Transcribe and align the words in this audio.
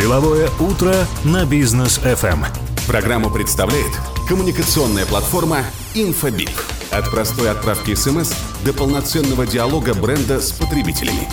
Деловое 0.00 0.48
утро 0.58 0.94
на 1.24 1.44
бизнес 1.44 1.98
FM. 1.98 2.46
Программу 2.86 3.30
представляет 3.30 3.92
коммуникационная 4.26 5.04
платформа 5.04 5.58
Infobip. 5.94 6.50
От 6.90 7.10
простой 7.10 7.50
отправки 7.50 7.94
смс 7.94 8.32
до 8.64 8.72
полноценного 8.72 9.46
диалога 9.46 9.92
бренда 9.92 10.40
с 10.40 10.52
потребителями. 10.52 11.28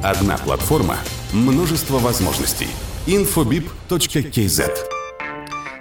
Одна 0.00 0.38
платформа, 0.38 0.96
множество 1.32 1.98
возможностей. 1.98 2.68
infobip.kz 3.08 4.93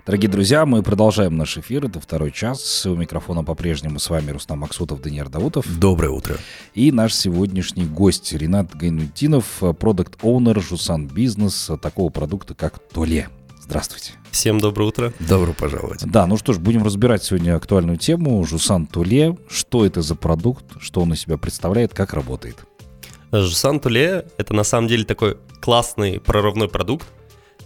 Дорогие 0.05 0.29
друзья, 0.29 0.65
мы 0.65 0.83
продолжаем 0.83 1.38
наш 1.38 1.57
эфир. 1.57 1.85
Это 1.85 2.01
второй 2.01 2.33
час. 2.33 2.85
У 2.85 2.93
микрофона 2.93 3.41
по-прежнему 3.41 3.99
с 3.99 4.09
вами 4.09 4.31
Рустам 4.31 4.59
Максутов, 4.59 5.02
Даниил 5.02 5.29
Даутов. 5.29 5.65
Доброе 5.79 6.09
утро. 6.09 6.35
И 6.73 6.91
наш 6.91 7.13
сегодняшний 7.13 7.85
гость 7.85 8.34
Ренат 8.34 8.75
Гайнутдинов, 8.75 9.63
продукт-оунер 9.79 10.61
Жусан 10.61 11.07
Бизнес, 11.07 11.71
такого 11.81 12.09
продукта, 12.09 12.53
как 12.53 12.79
Толе. 12.79 13.29
Здравствуйте. 13.62 14.12
Всем 14.29 14.59
доброе 14.59 14.88
утро. 14.88 15.13
Добро 15.21 15.53
пожаловать. 15.53 16.04
Да, 16.05 16.27
ну 16.27 16.35
что 16.35 16.51
ж, 16.51 16.57
будем 16.57 16.84
разбирать 16.84 17.23
сегодня 17.23 17.55
актуальную 17.55 17.98
тему. 17.98 18.43
Жусан 18.43 18.88
Туле. 18.88 19.38
Что 19.48 19.85
это 19.85 20.01
за 20.01 20.15
продукт, 20.15 20.65
что 20.81 20.99
он 20.99 21.13
из 21.13 21.21
себя 21.21 21.38
представляет, 21.38 21.93
как 21.93 22.13
работает? 22.13 22.57
Жусан 23.31 23.79
Туле— 23.79 24.26
это 24.38 24.54
на 24.54 24.65
самом 24.65 24.90
деле 24.90 25.05
такой 25.05 25.38
классный 25.62 26.20
прорывной 26.20 26.67
продукт, 26.67 27.07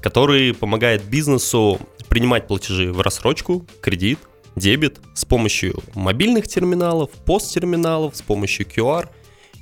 который 0.02 0.54
помогает 0.54 1.04
бизнесу 1.04 1.80
принимать 2.10 2.48
платежи 2.48 2.92
в 2.92 3.02
рассрочку, 3.02 3.66
кредит, 3.82 4.20
дебет 4.56 5.00
с 5.14 5.26
помощью 5.26 5.82
мобильных 5.94 6.48
терминалов, 6.48 7.12
посттерминалов, 7.12 8.16
с 8.16 8.22
помощью 8.22 8.66
QR 8.66 9.10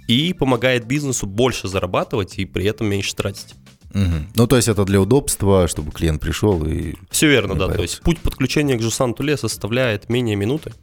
и 0.07 0.33
помогает 0.33 0.85
бизнесу 0.85 1.25
больше 1.25 1.67
зарабатывать 1.67 2.37
и 2.37 2.45
при 2.45 2.65
этом 2.65 2.87
меньше 2.87 3.15
тратить. 3.15 3.55
Угу. 3.93 4.27
Ну, 4.35 4.47
то 4.47 4.55
есть 4.57 4.67
это 4.67 4.83
для 4.83 4.99
удобства, 4.99 5.67
чтобы 5.67 5.91
клиент 5.91 6.21
пришел 6.21 6.65
и... 6.65 6.95
Все 7.09 7.27
верно, 7.27 7.55
да. 7.55 7.69
То 7.69 7.81
есть 7.81 8.01
путь 8.01 8.19
подключения 8.19 8.77
к 8.77 8.81
Жусан 8.81 9.13
Туле 9.13 9.37
составляет 9.37 10.09
менее 10.09 10.35
минуты. 10.35 10.73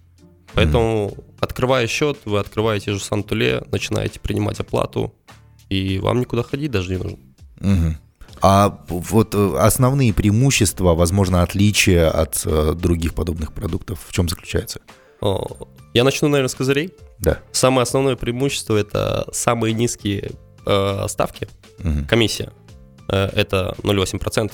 Поэтому, 0.55 1.07
угу. 1.07 1.25
открывая 1.41 1.87
счет, 1.87 2.19
вы 2.25 2.39
открываете 2.39 2.93
Жусан 2.93 3.23
Туле, 3.23 3.63
начинаете 3.71 4.21
принимать 4.21 4.61
оплату, 4.61 5.15
и 5.69 5.99
вам 5.99 6.21
никуда 6.21 6.43
ходить 6.43 6.71
даже 6.71 6.91
не 6.91 6.99
нужно. 6.99 7.19
Угу. 7.61 7.97
А 8.43 8.77
вот 8.89 9.35
э, 9.35 9.57
основные 9.59 10.13
преимущества, 10.13 10.95
возможно, 10.95 11.43
отличия 11.43 12.11
от 12.11 12.43
э, 12.45 12.75
других 12.75 13.15
подобных 13.15 13.53
продуктов 13.53 14.01
в 14.07 14.13
чем 14.13 14.29
заключается? 14.29 14.81
Я 15.95 16.05
начну, 16.05 16.29
наверное, 16.29 16.49
с 16.49 16.55
козырей. 16.55 16.93
Да. 17.21 17.39
Самое 17.53 17.83
основное 17.83 18.17
преимущество 18.17 18.77
это 18.77 19.29
самые 19.33 19.75
низкие 19.75 20.33
э, 20.67 21.05
ставки, 21.09 21.49
угу. 21.79 22.05
комиссия. 22.09 22.53
Э, 23.09 23.27
это 23.27 23.77
0,8%. 23.83 24.51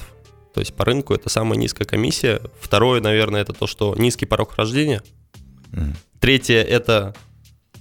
То 0.53 0.61
есть 0.61 0.75
по 0.75 0.84
рынку 0.84 1.14
это 1.14 1.31
самая 1.31 1.59
низкая 1.59 1.86
комиссия. 1.86 2.42
Второе, 2.61 3.00
наверное, 3.00 3.41
это 3.41 3.55
то, 3.55 3.66
что 3.66 3.94
низкий 3.97 4.27
порог 4.27 4.55
рождения. 4.56 5.03
Угу. 5.72 5.94
Третье 6.20 6.62
это 6.62 7.14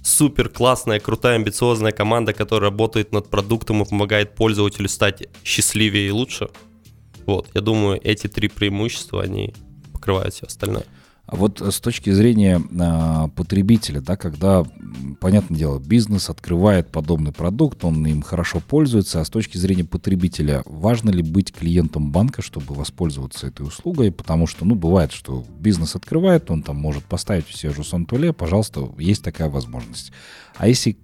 супер 0.08 0.48
классная, 0.48 1.00
крутая, 1.00 1.36
амбициозная 1.36 1.92
команда, 1.92 2.32
которая 2.32 2.70
работает 2.70 3.12
над 3.12 3.28
продуктом 3.28 3.82
и 3.82 3.88
помогает 3.88 4.34
пользователю 4.34 4.88
стать 4.88 5.28
счастливее 5.44 6.08
и 6.08 6.10
лучше. 6.10 6.48
Вот, 7.26 7.48
я 7.54 7.60
думаю, 7.60 8.00
эти 8.02 8.26
три 8.26 8.48
преимущества, 8.48 9.22
они 9.22 9.54
покрывают 9.92 10.34
все 10.34 10.46
остальное. 10.46 10.84
А 11.28 11.36
вот 11.36 11.60
с 11.60 11.78
точки 11.78 12.08
зрения 12.08 12.58
а, 12.80 13.28
потребителя, 13.28 14.00
да, 14.00 14.16
когда, 14.16 14.64
понятное 15.20 15.58
дело, 15.58 15.78
бизнес 15.78 16.30
открывает 16.30 16.90
подобный 16.90 17.32
продукт, 17.32 17.84
он 17.84 18.06
им 18.06 18.22
хорошо 18.22 18.62
пользуется, 18.66 19.20
а 19.20 19.26
с 19.26 19.28
точки 19.28 19.58
зрения 19.58 19.84
потребителя, 19.84 20.62
важно 20.64 21.10
ли 21.10 21.22
быть 21.22 21.52
клиентом 21.52 22.12
банка, 22.12 22.40
чтобы 22.40 22.74
воспользоваться 22.74 23.46
этой 23.46 23.66
услугой, 23.66 24.10
потому 24.10 24.46
что, 24.46 24.64
ну, 24.64 24.74
бывает, 24.74 25.12
что 25.12 25.44
бизнес 25.60 25.94
открывает, 25.94 26.50
он 26.50 26.62
там 26.62 26.76
может 26.76 27.04
поставить 27.04 27.46
все 27.46 27.74
же 27.74 27.82
Туле, 28.06 28.32
пожалуйста, 28.32 28.90
есть 28.98 29.22
такая 29.22 29.50
возможность. 29.50 30.12
А 30.56 30.66
если 30.66 30.96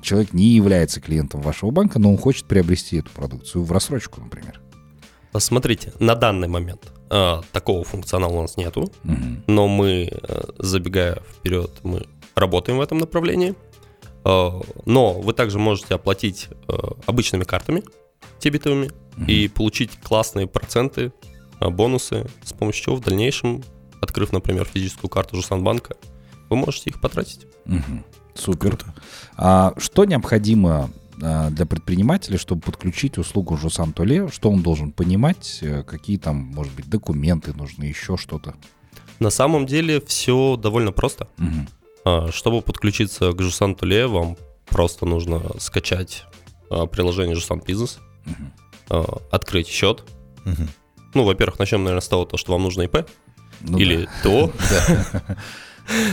человек 0.00 0.32
не 0.32 0.54
является 0.54 1.02
клиентом 1.02 1.42
вашего 1.42 1.70
банка, 1.70 1.98
но 1.98 2.10
он 2.10 2.16
хочет 2.16 2.46
приобрести 2.46 2.96
эту 2.96 3.10
продукцию 3.10 3.62
в 3.62 3.70
рассрочку, 3.72 4.22
например? 4.22 4.62
Смотрите, 5.36 5.92
на 6.00 6.14
данный 6.14 6.48
момент 6.48 6.95
такого 7.08 7.84
функционала 7.84 8.32
у 8.32 8.42
нас 8.42 8.56
нету, 8.56 8.90
угу. 9.04 9.16
но 9.46 9.68
мы, 9.68 10.10
э, 10.10 10.42
забегая 10.58 11.22
вперед, 11.38 11.70
мы 11.82 12.06
работаем 12.34 12.78
в 12.78 12.80
этом 12.80 12.98
направлении. 12.98 13.54
Э, 14.24 14.60
но 14.84 15.12
вы 15.12 15.32
также 15.32 15.58
можете 15.58 15.94
оплатить 15.94 16.48
э, 16.68 16.72
обычными 17.06 17.44
картами 17.44 17.82
дебетовыми 18.40 18.90
угу. 19.16 19.24
и 19.26 19.48
получить 19.48 19.98
классные 20.02 20.46
проценты, 20.46 21.12
э, 21.60 21.68
бонусы, 21.68 22.26
с 22.42 22.52
помощью 22.52 22.84
чего 22.84 22.96
в 22.96 23.00
дальнейшем, 23.00 23.62
открыв, 24.00 24.32
например, 24.32 24.66
физическую 24.66 25.08
карту 25.08 25.36
Жусанбанка, 25.36 25.96
вы 26.50 26.56
можете 26.56 26.90
их 26.90 27.00
потратить. 27.00 27.46
Угу. 27.66 28.04
Супер. 28.34 28.78
А 29.36 29.72
что 29.78 30.04
необходимо 30.04 30.70
а, 30.70 30.90
для 31.16 31.66
предпринимателя, 31.66 32.38
чтобы 32.38 32.60
подключить 32.60 33.18
услугу 33.18 33.56
Жусан 33.56 33.92
Толе, 33.92 34.28
что 34.28 34.50
он 34.50 34.62
должен 34.62 34.92
понимать, 34.92 35.58
э, 35.62 35.82
какие 35.82 36.18
там, 36.18 36.36
может 36.36 36.72
быть, 36.74 36.88
документы 36.90 37.54
нужны, 37.54 37.84
еще 37.84 38.16
что-то? 38.16 38.54
На 39.18 39.30
самом 39.30 39.66
деле 39.66 40.00
все 40.00 40.56
довольно 40.56 40.92
просто. 40.92 41.28
Угу. 41.38 42.30
Чтобы 42.30 42.62
подключиться 42.62 43.32
к 43.32 43.42
Жусан 43.42 43.74
Толе, 43.74 44.06
вам 44.06 44.36
просто 44.66 45.06
нужно 45.06 45.42
скачать 45.58 46.24
а, 46.70 46.86
приложение 46.86 47.34
Жусан 47.34 47.60
Бизнес, 47.66 47.98
угу. 48.26 49.22
открыть 49.30 49.66
счет. 49.66 50.04
Угу. 50.44 50.68
Ну, 51.14 51.24
во-первых, 51.24 51.58
начнем, 51.58 51.82
наверное, 51.82 52.02
с 52.02 52.08
того, 52.08 52.28
что 52.36 52.52
вам 52.52 52.62
нужно 52.62 52.82
ИП 52.82 53.08
ну, 53.60 53.78
или 53.78 54.04
да. 54.04 54.10
ТО. 54.22 54.52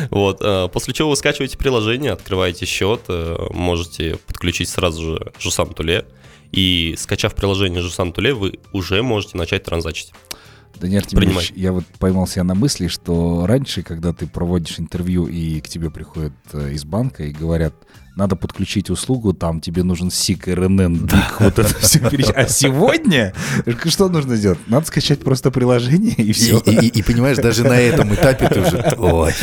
Вот, 0.10 0.40
э, 0.42 0.70
после 0.72 0.94
чего 0.94 1.10
вы 1.10 1.16
скачиваете 1.16 1.58
приложение, 1.58 2.12
открываете 2.12 2.66
счет, 2.66 3.02
э, 3.08 3.48
можете 3.52 4.18
подключить 4.28 4.70
сразу 4.70 5.02
же 5.02 5.32
Жусан 5.40 5.70
Туле, 5.70 6.06
и 6.52 6.96
скачав 6.98 7.34
приложение 7.36 7.82
Жусан 7.82 8.14
Туле, 8.14 8.34
вы 8.34 8.60
уже 8.72 9.02
можете 9.02 9.38
начать 9.38 9.64
транзачить. 9.64 10.14
Даниил 10.80 11.00
Артемьевич, 11.00 11.54
я 11.56 11.72
вот 11.72 11.86
поймал 12.00 12.28
себя 12.28 12.44
на 12.44 12.56
мысли, 12.56 12.88
что 12.88 13.46
раньше, 13.46 13.84
когда 13.84 14.12
ты 14.12 14.28
проводишь 14.28 14.80
интервью 14.80 15.28
и 15.28 15.62
к 15.62 15.68
тебе 15.68 15.90
приходят 15.90 16.34
э, 16.52 16.72
из 16.72 16.84
банка 16.84 17.24
и 17.24 17.32
говорят, 17.32 17.74
надо 18.16 18.35
подключить 18.35 18.90
услугу, 18.90 19.34
там 19.34 19.59
тебе 19.59 19.84
нужен 19.84 20.12
СИК, 20.12 20.47
РНН, 20.47 21.07
ДИК, 21.07 21.40
вот 21.40 21.59
это 21.59 21.75
все 21.79 22.00
перечислить. 22.00 22.35
А 22.35 22.47
сегодня 22.47 23.34
что 23.85 24.07
нужно 24.07 24.35
сделать? 24.35 24.59
Надо 24.68 24.85
скачать 24.85 25.22
просто 25.22 25.50
приложение 25.50 26.13
и 26.13 26.31
все. 26.31 26.59
И, 26.59 26.72
и, 26.72 26.88
и 27.00 27.01
понимаешь, 27.01 27.38
даже 27.38 27.63
на 27.63 27.79
этом 27.79 28.13
этапе 28.13 28.47
ты 28.50 28.62
уже, 28.62 28.96
ой, 28.97 29.34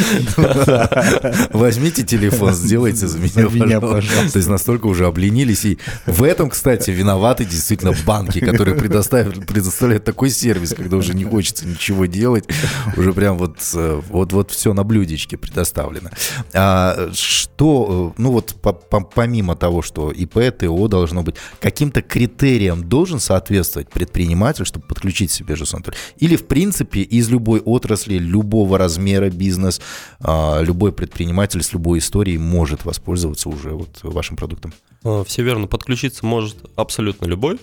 возьмите 1.52 2.04
телефон, 2.04 2.54
сделайте 2.54 3.08
за 3.08 3.18
меня, 3.18 3.48
за 3.48 3.48
меня 3.48 3.80
пожалуйста. 3.80 4.32
То 4.32 4.36
есть 4.38 4.48
настолько 4.48 4.86
уже 4.86 5.06
обленились. 5.06 5.64
И 5.64 5.78
в 6.06 6.22
этом, 6.22 6.50
кстати, 6.50 6.90
виноваты 6.90 7.44
действительно 7.44 7.92
банки, 8.06 8.38
которые 8.40 8.76
предоставят, 8.76 9.46
предоставляют 9.46 10.04
такой 10.04 10.30
сервис, 10.30 10.74
когда 10.74 10.96
уже 10.96 11.14
не 11.14 11.24
хочется 11.24 11.66
ничего 11.66 12.06
делать, 12.06 12.44
уже 12.96 13.12
прям 13.12 13.36
вот, 13.36 13.58
э, 13.74 14.00
вот, 14.08 14.32
вот 14.32 14.50
все 14.52 14.72
на 14.72 14.84
блюдечке 14.84 15.36
предоставлено. 15.36 16.10
А 16.52 17.10
что, 17.12 18.14
э, 18.16 18.20
ну 18.22 18.30
вот 18.32 18.54
помимо 18.60 19.56
того, 19.56 19.82
что 19.82 20.10
ИП, 20.10 20.56
ТО 20.58 20.88
должно 20.88 21.22
быть, 21.22 21.36
каким-то 21.60 22.02
критериям 22.02 22.88
должен 22.88 23.20
соответствовать 23.20 23.90
предприниматель, 23.90 24.64
чтобы 24.64 24.86
подключить 24.86 25.30
себе 25.30 25.56
же 25.56 25.66
Сантуль? 25.66 25.94
Или, 26.18 26.36
в 26.36 26.46
принципе, 26.46 27.00
из 27.00 27.28
любой 27.28 27.60
отрасли, 27.60 28.18
любого 28.18 28.78
размера 28.78 29.30
бизнес, 29.30 29.80
а, 30.20 30.60
любой 30.62 30.92
предприниматель 30.92 31.62
с 31.62 31.72
любой 31.72 31.98
историей 31.98 32.38
может 32.38 32.84
воспользоваться 32.84 33.48
уже 33.48 33.70
вот 33.70 34.00
вашим 34.02 34.36
продуктом? 34.36 34.72
А, 35.04 35.24
все 35.24 35.42
верно, 35.42 35.66
подключиться 35.66 36.26
может 36.26 36.56
абсолютно 36.76 37.26
любой. 37.26 37.58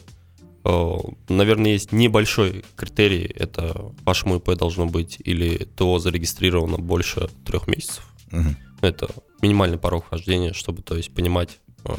А, 0.64 0.98
наверное, 1.30 1.72
есть 1.72 1.92
небольшой 1.92 2.66
критерий, 2.76 3.24
это 3.24 3.94
вашему 4.04 4.38
ИП 4.38 4.56
должно 4.56 4.86
быть 4.86 5.18
или 5.24 5.68
ТО 5.76 6.00
зарегистрировано 6.00 6.78
больше 6.78 7.30
трех 7.46 7.68
месяцев. 7.68 8.08
Угу. 8.32 8.56
Это 8.82 9.10
минимальный 9.42 9.78
порог 9.78 10.06
вхождения, 10.06 10.54
чтобы, 10.54 10.82
то 10.82 10.96
есть, 10.96 11.14
понимать 11.14 11.60
э, 11.86 11.92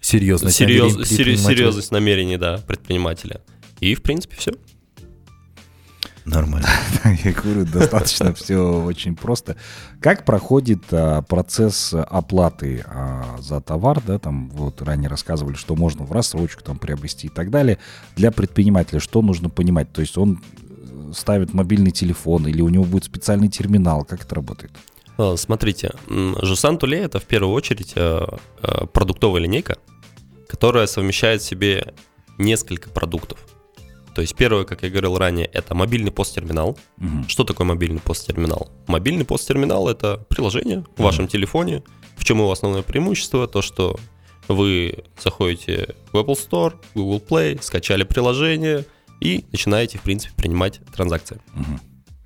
серьезность, 0.00 0.56
серьез, 0.56 0.94
намерений 0.94 1.36
серьезность 1.36 1.90
намерений, 1.90 2.36
да, 2.36 2.58
предпринимателя. 2.58 3.40
И, 3.80 3.94
в 3.94 4.02
принципе, 4.02 4.36
все. 4.36 4.52
Нормально. 6.26 6.66
Я 7.24 7.32
говорю, 7.32 7.64
достаточно 7.64 8.34
все 8.34 8.82
очень 8.82 9.14
просто. 9.14 9.56
Как 10.00 10.24
проходит 10.24 10.82
а, 10.90 11.22
процесс 11.22 11.94
оплаты 11.94 12.84
а, 12.86 13.36
за 13.40 13.60
товар, 13.60 14.02
да, 14.04 14.18
там 14.18 14.50
вот 14.50 14.82
ранее 14.82 15.08
рассказывали, 15.08 15.54
что 15.54 15.76
можно 15.76 16.04
в 16.04 16.10
рассрочку 16.10 16.64
там 16.64 16.78
приобрести 16.78 17.28
и 17.28 17.30
так 17.30 17.50
далее. 17.50 17.78
Для 18.16 18.32
предпринимателя 18.32 18.98
что 18.98 19.22
нужно 19.22 19.50
понимать? 19.50 19.92
То 19.92 20.00
есть 20.00 20.18
он 20.18 20.42
э, 20.58 21.12
ставит 21.14 21.54
мобильный 21.54 21.92
телефон 21.92 22.48
или 22.48 22.60
у 22.60 22.68
него 22.70 22.84
будет 22.84 23.04
специальный 23.04 23.48
терминал? 23.48 24.04
Как 24.04 24.24
это 24.24 24.34
работает? 24.34 24.72
Э, 25.18 25.34
смотрите, 25.36 25.92
Жусан 26.42 26.78
Туле 26.78 27.00
это 27.00 27.20
в 27.20 27.24
первую 27.24 27.54
очередь 27.54 27.92
э, 27.96 28.26
э, 28.62 28.86
продуктовая 28.92 29.42
линейка, 29.42 29.78
которая 30.48 30.86
совмещает 30.86 31.42
в 31.42 31.44
себе 31.44 31.94
несколько 32.38 32.90
продуктов. 32.90 33.38
То 34.14 34.22
есть 34.22 34.34
первое, 34.34 34.64
как 34.64 34.82
я 34.82 34.88
говорил 34.88 35.18
ранее, 35.18 35.46
это 35.46 35.74
мобильный 35.74 36.10
посттерминал. 36.10 36.78
Мгм. 36.96 37.28
Что 37.28 37.44
такое 37.44 37.66
мобильный 37.66 38.00
посттерминал? 38.00 38.70
Мобильный 38.86 39.26
посттерминал— 39.26 39.88
это 39.90 40.16
приложение 40.28 40.84
в 40.96 41.02
вашем 41.02 41.28
телефоне. 41.28 41.82
В 42.16 42.24
чем 42.24 42.38
его 42.38 42.50
основное 42.50 42.82
преимущество? 42.82 43.46
То, 43.46 43.60
что 43.60 43.98
вы 44.48 45.04
заходите 45.22 45.94
в 46.12 46.16
Apple 46.16 46.34
Store, 46.34 46.74
Google 46.94 47.22
Play, 47.28 47.60
скачали 47.62 48.04
приложение 48.04 48.86
и 49.20 49.44
начинаете, 49.52 49.98
в 49.98 50.02
принципе, 50.02 50.34
принимать 50.34 50.80
транзакции. 50.94 51.38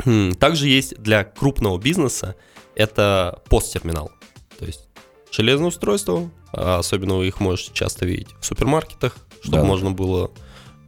М, 0.04 0.34
Также 0.34 0.69
есть 0.69 0.96
для 0.96 1.25
крупного 1.25 1.76
бизнеса 1.78 2.37
это 2.81 3.43
посттерминал. 3.49 4.11
То 4.59 4.65
есть 4.65 4.88
железное 5.31 5.69
устройство, 5.69 6.31
а 6.53 6.79
особенно 6.79 7.17
вы 7.17 7.29
их 7.29 7.41
можете 7.41 7.73
часто 7.75 8.06
видеть 8.06 8.29
в 8.41 8.44
супермаркетах, 8.47 9.17
чтобы 9.43 9.59
Да. 9.59 9.65
можно 9.65 9.91
было 9.91 10.31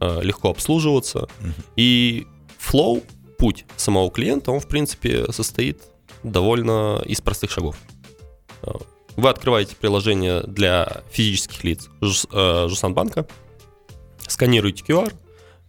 э, 0.01 0.21
легко 0.21 0.49
обслуживаться. 0.49 1.27
И 1.75 2.27
флоу, 2.57 3.01
путь 3.37 3.65
самого 3.77 4.11
клиента, 4.11 4.51
он, 4.51 4.59
в 4.59 4.67
принципе, 4.67 5.31
состоит 5.31 5.81
довольно 6.23 7.01
из 7.05 7.21
простых 7.21 7.51
шагов. 7.51 7.77
Э, 8.63 8.71
Вы 9.15 9.29
открываете 9.29 9.75
приложение 9.75 10.41
для 10.41 11.03
физических 11.11 11.63
лиц 11.63 11.87
Жус- 12.01 12.67
Жусанбанка, 12.67 13.27
сканируете 14.27 14.83
QR, 14.83 15.13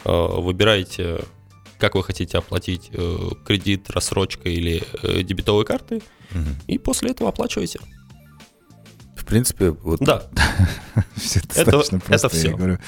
выбираете, 0.04 1.24
как 1.84 1.96
вы 1.96 2.02
хотите 2.02 2.38
оплатить 2.38 2.88
э, 2.92 3.16
кредит, 3.44 3.90
рассрочка 3.90 4.48
или 4.48 4.82
э, 5.02 5.22
дебетовые 5.22 5.66
карты, 5.66 6.00
Мгм. 6.30 6.56
и 6.66 6.78
после 6.78 7.10
этого 7.10 7.28
оплачиваете. 7.28 7.78
В 9.14 9.26
принципе, 9.26 9.70
вот 9.70 10.00
Да, 10.00 10.22
Всё 11.16 11.40
Это- 11.40 11.48
достаточно 11.64 11.96
это 11.96 12.06
просто, 12.06 12.36
я 12.38 12.54
говорю. 12.56 12.78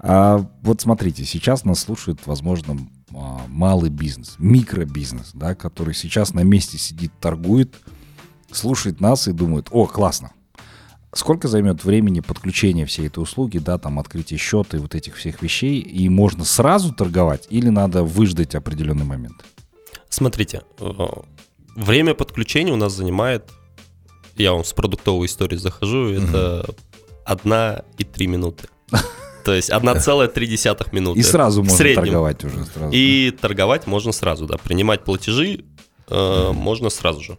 А, 0.00 0.44
вот 0.62 0.80
смотрите, 0.80 1.24
сейчас 1.24 1.64
нас 1.64 1.78
слушает, 1.80 2.18
возможно, 2.26 2.76
а, 3.14 3.42
малый 3.46 3.90
бизнес, 3.90 4.34
микробизнес, 4.38 5.30
да, 5.34 5.54
который 5.54 5.94
сейчас 5.94 6.34
на 6.34 6.40
месте 6.40 6.78
сидит, 6.78 7.12
торгует, 7.20 7.76
слушает 8.50 9.00
нас 9.00 9.28
и 9.28 9.32
думает, 9.32 9.68
о, 9.70 9.86
классно. 9.86 10.32
Сколько 11.14 11.46
займет 11.46 11.84
времени 11.84 12.20
подключения 12.20 12.86
всей 12.86 13.08
этой 13.08 13.22
услуги, 13.22 13.58
да, 13.58 13.76
там, 13.76 13.98
открытие 13.98 14.38
счета 14.38 14.78
и 14.78 14.80
вот 14.80 14.94
этих 14.94 15.16
всех 15.16 15.42
вещей, 15.42 15.78
и 15.78 16.08
можно 16.08 16.44
сразу 16.44 16.92
торговать 16.92 17.46
или 17.50 17.68
надо 17.68 18.02
выждать 18.02 18.54
определенный 18.54 19.04
момент? 19.04 19.44
Смотрите, 20.08 20.62
э, 20.78 20.90
время 21.76 22.14
подключения 22.14 22.72
у 22.72 22.76
нас 22.76 22.94
занимает, 22.94 23.50
я 24.36 24.52
вам 24.52 24.64
с 24.64 24.72
продуктовой 24.72 25.26
истории 25.26 25.56
захожу, 25.56 26.08
это 26.08 26.64
1 27.26 27.82
и 27.98 28.04
3 28.04 28.26
минуты. 28.26 28.68
То 29.44 29.52
есть 29.52 29.70
1,3 29.70 30.88
минуты. 30.92 31.20
И 31.20 31.22
сразу 31.22 31.62
можно 31.62 31.94
торговать 31.94 32.42
уже 32.44 32.64
сразу. 32.64 32.90
И 32.90 33.36
торговать 33.38 33.86
можно 33.86 34.12
сразу, 34.12 34.46
да. 34.46 34.56
Принимать 34.56 35.04
платежи 35.04 35.64
э, 36.08 36.52
можно 36.52 36.88
сразу 36.88 37.20
же. 37.20 37.38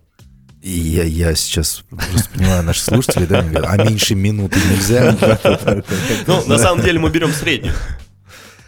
И 0.64 0.72
я, 0.72 1.04
я 1.04 1.36
сейчас 1.36 1.84
просто 1.90 2.30
понимаю 2.34 2.64
наших 2.64 2.86
слушателей, 2.86 3.28
да, 3.28 3.42
говорят, 3.42 3.66
а 3.68 3.84
меньше 3.84 4.16
минуты 4.16 4.58
нельзя. 4.72 5.18
Ну, 6.28 6.46
на 6.48 6.58
самом 6.58 6.82
деле 6.84 7.00
мы 7.00 7.10
берем 7.10 7.32
среднюю. 7.34 7.76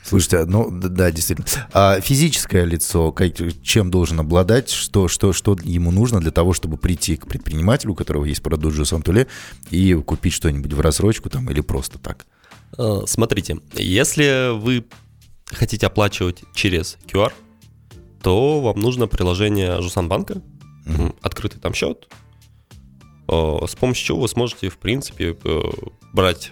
Слушайте, 0.04 0.46
ну 0.46 0.70
да, 0.70 1.10
действительно. 1.10 1.48
А 1.74 2.00
физическое 2.02 2.66
лицо, 2.66 3.12
как- 3.14 3.34
чем 3.64 3.90
должен 3.90 4.20
обладать, 4.20 4.70
что, 4.70 5.08
что, 5.08 5.32
что 5.34 5.58
ему 5.64 5.90
нужно 5.92 6.20
для 6.20 6.32
того, 6.32 6.54
чтобы 6.54 6.78
прийти 6.78 7.16
к 7.16 7.28
предпринимателю, 7.28 7.94
у 7.94 7.96
которого 7.96 8.26
есть 8.26 8.44
продукт 8.44 8.76
Жусан 8.76 9.02
Туле, 9.02 9.28
и 9.72 9.94
купить 9.94 10.34
что-нибудь 10.34 10.74
в 10.74 10.80
рассрочку 10.82 11.30
там 11.30 11.50
или 11.50 11.62
просто 11.62 11.98
так? 11.98 12.26
Э, 12.78 13.02
Смотрите, 13.08 13.58
если 13.74 14.56
вы 14.56 14.86
хотите 15.48 15.88
оплачивать 15.88 16.44
через 16.54 16.98
QR, 17.12 17.32
то 18.22 18.60
вам 18.62 18.80
нужно 18.80 19.08
приложение 19.08 19.82
Жусанбанка, 19.82 20.42
открытый 21.22 21.60
там 21.60 21.74
счет, 21.74 22.08
э, 23.28 23.58
с 23.68 23.76
помощью 23.76 24.06
чего 24.06 24.22
вы 24.22 24.28
сможете, 24.28 24.70
в 24.70 24.78
принципе, 24.78 25.38
э, 25.44 25.62
брать 26.14 26.52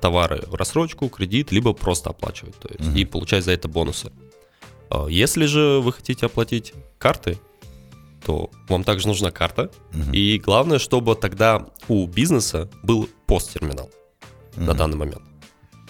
товары 0.00 0.42
в 0.46 0.54
рассрочку, 0.54 1.08
кредит, 1.08 1.52
либо 1.52 1.72
просто 1.72 2.10
оплачивать, 2.10 2.56
то 2.56 2.68
есть, 2.68 2.96
и 2.96 3.04
получать 3.04 3.44
за 3.44 3.52
это 3.52 3.68
бонусы. 3.68 4.12
Э, 4.90 5.06
Если 5.08 5.46
же 5.46 5.80
вы 5.80 5.92
хотите 5.92 6.26
оплатить 6.26 6.74
карты, 6.98 7.38
то 8.24 8.50
вам 8.68 8.82
также 8.82 9.06
нужна 9.06 9.30
карта, 9.30 9.70
и 10.12 10.38
главное, 10.38 10.78
чтобы 10.78 11.14
тогда 11.14 11.66
у 11.88 12.06
бизнеса 12.06 12.68
был 12.82 13.08
посттерминал 13.26 13.90
на 14.56 14.74
данный 14.74 14.96
момент. 14.96 15.22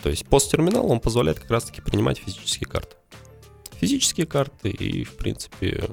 То 0.02 0.10
есть 0.10 0.26
посттерминал, 0.26 0.90
он 0.90 1.00
позволяет 1.00 1.40
как 1.40 1.50
раз-таки 1.50 1.80
принимать 1.80 2.18
физические 2.18 2.68
карты. 2.68 2.96
Физические 3.80 4.26
карты 4.26 4.68
и, 4.70 5.04
в 5.04 5.16
принципе, 5.16 5.88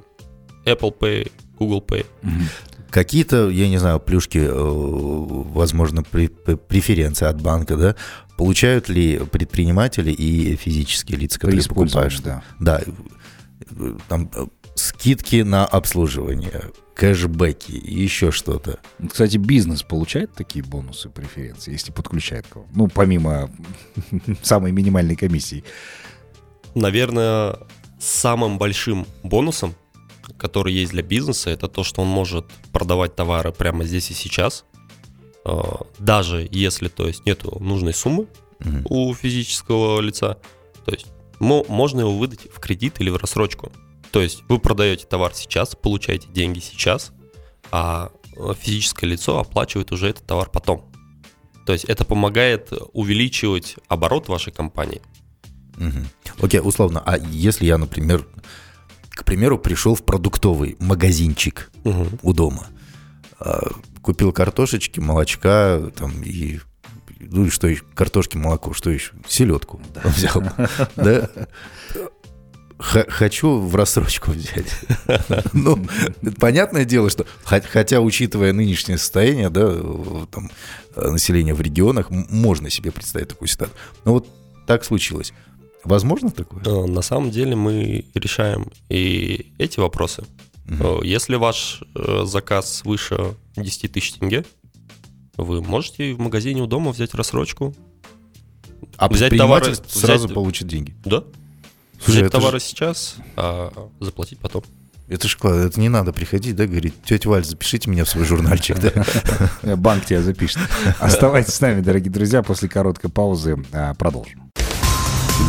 Apple 0.65 0.97
Pay, 0.97 1.31
Google 1.65 1.83
Pay. 1.87 2.05
Какие-то, 2.89 3.49
я 3.49 3.67
не 3.69 3.79
знаю, 3.79 3.99
плюшки, 3.99 4.37
э, 4.37 4.51
возможно, 4.53 6.03
при- 6.03 6.27
при- 6.27 6.55
преференции 6.55 7.25
от 7.25 7.41
банка, 7.41 7.75
да, 7.75 7.95
получают 8.37 8.87
ли 8.89 9.17
предприниматели 9.31 10.11
и 10.11 10.55
физические 10.55 11.17
лица, 11.17 11.39
При 11.39 11.45
которые 11.47 11.61
использовании, 11.61 12.09
покупают? 12.17 12.43
да. 12.59 12.81
Да, 13.79 13.97
там 14.09 14.29
э, 14.35 14.45
скидки 14.75 15.37
на 15.41 15.65
обслуживание, 15.65 16.61
кэшбэки 16.93 17.71
еще 17.71 18.29
что-то. 18.31 18.77
Кстати, 19.09 19.37
бизнес 19.37 19.81
получает 19.81 20.33
такие 20.33 20.63
бонусы, 20.63 21.09
преференции, 21.09 21.71
если 21.71 21.91
подключает 21.91 22.45
кого? 22.47 22.67
Ну, 22.75 22.87
помимо 22.87 23.49
самой 24.43 24.71
минимальной 24.71 25.15
комиссии. 25.15 25.63
Наверное, 26.75 27.57
самым 27.99 28.57
большим 28.57 29.05
бонусом, 29.23 29.73
который 30.37 30.73
есть 30.73 30.91
для 30.91 31.03
бизнеса, 31.03 31.49
это 31.49 31.67
то, 31.67 31.83
что 31.83 32.01
он 32.01 32.07
может 32.07 32.45
продавать 32.71 33.15
товары 33.15 33.51
прямо 33.51 33.83
здесь 33.85 34.11
и 34.11 34.13
сейчас, 34.13 34.65
Э, 35.45 35.61
даже 35.99 36.47
если, 36.51 36.87
то 36.87 37.07
есть, 37.07 37.25
нету 37.25 37.57
нужной 37.59 37.93
суммы 37.93 38.27
у 38.85 39.13
физического 39.13 39.99
лица, 39.99 40.37
то 40.85 40.91
есть 40.93 41.07
мо- 41.39 41.65
можно 41.67 42.01
его 42.01 42.17
выдать 42.17 42.47
в 42.49 42.59
кредит 42.59 43.01
или 43.01 43.09
в 43.09 43.17
рассрочку. 43.17 43.71
То 44.11 44.21
есть 44.21 44.43
вы 44.47 44.57
продаете 44.59 45.05
товар 45.05 45.33
сейчас, 45.33 45.75
получаете 45.75 46.29
деньги 46.29 46.59
сейчас, 46.59 47.11
а 47.71 48.11
физическое 48.57 49.07
лицо 49.07 49.37
оплачивает 49.37 49.91
уже 49.91 50.09
этот 50.09 50.25
товар 50.25 50.49
потом. 50.49 50.89
То 51.65 51.73
есть 51.73 51.85
это 51.85 52.05
помогает 52.05 52.71
увеличивать 52.93 53.75
оборот 53.89 54.29
вашей 54.29 54.53
компании. 54.53 55.01
Мгм. 55.75 56.07
Окей, 56.41 56.61
условно, 56.63 57.01
а 57.05 57.17
если 57.17 57.65
я, 57.65 57.77
например, 57.77 58.25
к 59.13 59.23
примеру, 59.25 59.57
пришел 59.59 59.95
в 59.95 60.03
продуктовый 60.03 60.75
магазинчик 60.79 61.71
у 62.21 62.33
дома, 62.33 62.67
а, 63.39 63.71
купил 64.01 64.31
картошечки, 64.31 64.99
молочка, 64.99 65.91
там 65.95 66.11
и 66.23 66.59
ну 67.19 67.45
и 67.45 67.49
что 67.49 67.67
еще, 67.67 67.83
картошки, 67.95 68.35
молоко, 68.35 68.73
что 68.73 68.89
еще, 68.89 69.13
селедку 69.27 69.79
взял, 70.03 70.43
да? 70.97 71.29
Хочу 72.79 73.61
в 73.61 73.75
рассрочку 73.75 74.31
взять. 74.31 74.67
Ну, 75.53 75.87
понятное 76.37 76.83
дело, 76.83 77.09
что 77.09 77.25
хо- 77.45 77.61
хотя, 77.65 78.01
учитывая 78.01 78.51
нынешнее 78.51 78.97
состояние, 78.97 79.49
да, 79.49 79.73
там, 80.31 80.51
населения 80.95 81.53
в 81.53 81.61
регионах, 81.61 82.09
можно 82.09 82.69
себе 82.69 82.91
представить 82.91 83.29
такую 83.29 83.47
ситуацию. 83.47 83.77
Но 84.03 84.13
вот 84.13 84.27
так 84.67 84.83
случилось. 84.83 85.31
Возможно 85.83 86.31
такое? 86.31 86.63
На 86.87 87.01
самом 87.01 87.31
деле 87.31 87.55
мы 87.55 88.05
решаем 88.13 88.71
и 88.89 89.53
эти 89.57 89.79
вопросы. 89.79 90.23
Э, 90.67 90.99
Если 91.03 91.35
ваш 91.35 91.83
э, 91.95 92.23
заказ 92.25 92.81
выше 92.85 93.35
10 93.57 93.91
тысяч 93.91 94.13
тенге, 94.13 94.45
вы 95.35 95.61
можете 95.61 96.13
в 96.13 96.19
магазине 96.19 96.61
у 96.61 96.67
дома 96.67 96.91
взять 96.91 97.13
рассрочку. 97.13 97.75
А 98.97 99.09
взять 99.09 99.35
товары, 99.37 99.75
сразу 99.87 100.25
взять- 100.25 100.35
получит 100.35 100.67
деньги. 100.67 100.95
Да. 101.03 101.23
Слушай, 102.03 102.21
взять 102.21 102.31
товары 102.31 102.59
сейчас, 102.59 103.15
а 103.35 103.71
заплатить 103.99 104.39
потом. 104.39 104.63
Это 105.09 105.27
ж 105.27 105.35
классно, 105.37 105.61
это 105.61 105.79
не 105.81 105.89
надо 105.89 106.13
приходить, 106.13 106.55
да, 106.55 106.65
говорить, 106.65 106.93
тетя 107.03 107.29
Валь, 107.29 107.43
запишите 107.43 107.89
меня 107.89 108.05
в 108.05 108.09
свой 108.09 108.23
журнальчик, 108.25 108.77
да. 108.79 109.75
Банк 109.75 110.05
тебя 110.05 110.21
запишет. 110.21 110.59
Оставайтесь 110.99 111.53
с 111.53 111.61
нами, 111.61 111.81
дорогие 111.81 112.11
друзья. 112.11 112.41
После 112.41 112.69
короткой 112.69 113.09
паузы 113.09 113.63
а, 113.73 113.93
продолжим. 113.95 114.51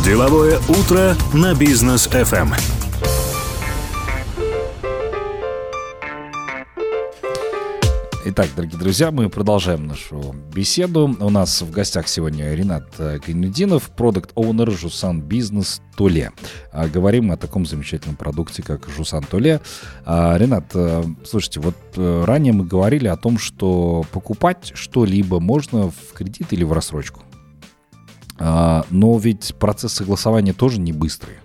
Деловое 0.03 0.59
утро 0.67 1.15
на 1.33 1.53
бизнес 1.53 2.07
FM. 2.07 2.55
Итак, 8.27 8.49
дорогие 8.55 8.79
друзья, 8.79 9.11
мы 9.11 9.29
продолжаем 9.29 9.85
нашу 9.85 10.33
беседу. 10.51 11.15
У 11.19 11.29
нас 11.29 11.61
в 11.61 11.69
гостях 11.69 12.07
сегодня 12.07 12.55
Ренат 12.55 12.87
э, 12.97 13.19
Гайнудинов, 13.23 13.91
продукт 13.91 14.31
оунер 14.33 14.71
Жусан 14.71 15.21
Бизнес 15.21 15.83
Туле. 15.95 16.31
А, 16.71 16.87
Говорим 16.87 17.31
о 17.31 17.37
таком 17.37 17.67
замечательном 17.67 18.15
продукте, 18.15 18.63
как 18.63 18.89
Жусан 18.89 19.23
Туле. 19.23 19.61
А, 20.03 20.35
Ренат, 20.35 20.71
э, 20.73 21.03
слушайте, 21.23 21.59
вот 21.59 21.75
э, 21.95 22.23
ранее 22.25 22.53
мы 22.53 22.65
говорили 22.65 23.07
о 23.07 23.17
том, 23.17 23.37
что 23.37 24.03
покупать 24.11 24.71
что-либо 24.73 25.39
можно 25.39 25.91
в 25.91 26.13
кредит 26.13 26.51
или 26.53 26.63
в 26.63 26.73
рассрочку. 26.73 27.21
А, 28.37 28.85
но 28.89 29.17
ведь 29.17 29.55
процесс 29.55 29.93
согласования 29.93 30.53
тоже 30.53 30.79
не 30.79 30.93
быстрый. 30.93 31.35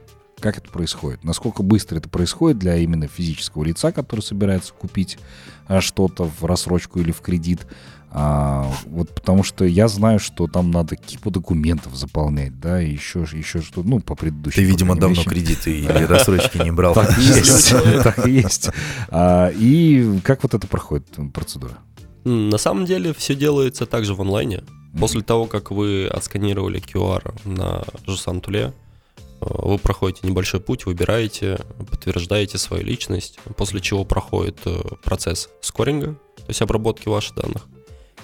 Как 0.40 0.56
это 0.56 0.70
происходит? 0.70 1.22
Насколько 1.22 1.62
быстро 1.62 1.98
это 1.98 2.08
происходит 2.08 2.58
для 2.58 2.76
именно 2.76 3.06
физического 3.06 3.64
лица, 3.64 3.92
который 3.92 4.20
собирается 4.20 4.72
купить 4.72 5.18
а, 5.66 5.80
что-то 5.80 6.24
в 6.24 6.44
рассрочку 6.44 6.98
или 6.98 7.12
в 7.12 7.20
кредит? 7.20 7.66
А, 8.12 8.68
вот 8.86 9.14
потому 9.14 9.44
что 9.44 9.64
я 9.64 9.86
знаю, 9.86 10.18
что 10.18 10.48
там 10.48 10.72
надо 10.72 10.96
кипу 10.96 11.30
документов 11.30 11.94
заполнять, 11.94 12.58
да, 12.58 12.82
и 12.82 12.90
еще, 12.90 13.20
еще 13.20 13.60
что, 13.60 13.84
ну, 13.84 14.00
по 14.00 14.16
предыдущему. 14.16 14.64
Ты, 14.64 14.68
видимо, 14.68 14.96
давно 14.96 15.20
вещам. 15.20 15.32
кредиты 15.32 15.70
или 15.78 16.04
рассрочки 16.04 16.58
не 16.58 16.72
брал. 16.72 16.94
Так 16.94 17.16
есть, 17.18 17.70
так 18.02 18.26
есть. 18.26 18.70
А, 19.10 19.52
и 19.54 20.18
как 20.24 20.42
вот 20.42 20.54
это 20.54 20.66
проходит 20.66 21.06
процедура? 21.32 21.78
На 22.24 22.58
самом 22.58 22.84
деле 22.84 23.14
все 23.14 23.36
делается 23.36 23.86
также 23.86 24.14
в 24.14 24.20
онлайне. 24.20 24.64
После 24.98 25.22
того, 25.22 25.46
как 25.46 25.70
вы 25.70 26.06
отсканировали 26.06 26.80
QR 26.80 27.34
на 27.44 27.84
Жусан 28.06 28.40
Туле, 28.40 28.72
э, 29.16 29.22
вы 29.40 29.78
проходите 29.78 30.26
небольшой 30.26 30.60
путь, 30.60 30.86
выбираете, 30.86 31.60
подтверждаете 31.90 32.58
свою 32.58 32.84
личность, 32.84 33.38
после 33.56 33.80
чего 33.80 34.04
проходит 34.04 34.58
э, 34.64 34.80
процесс 35.04 35.48
скоринга, 35.60 36.14
то 36.36 36.44
есть 36.48 36.62
обработки 36.62 37.08
ваших 37.08 37.36
данных. 37.36 37.66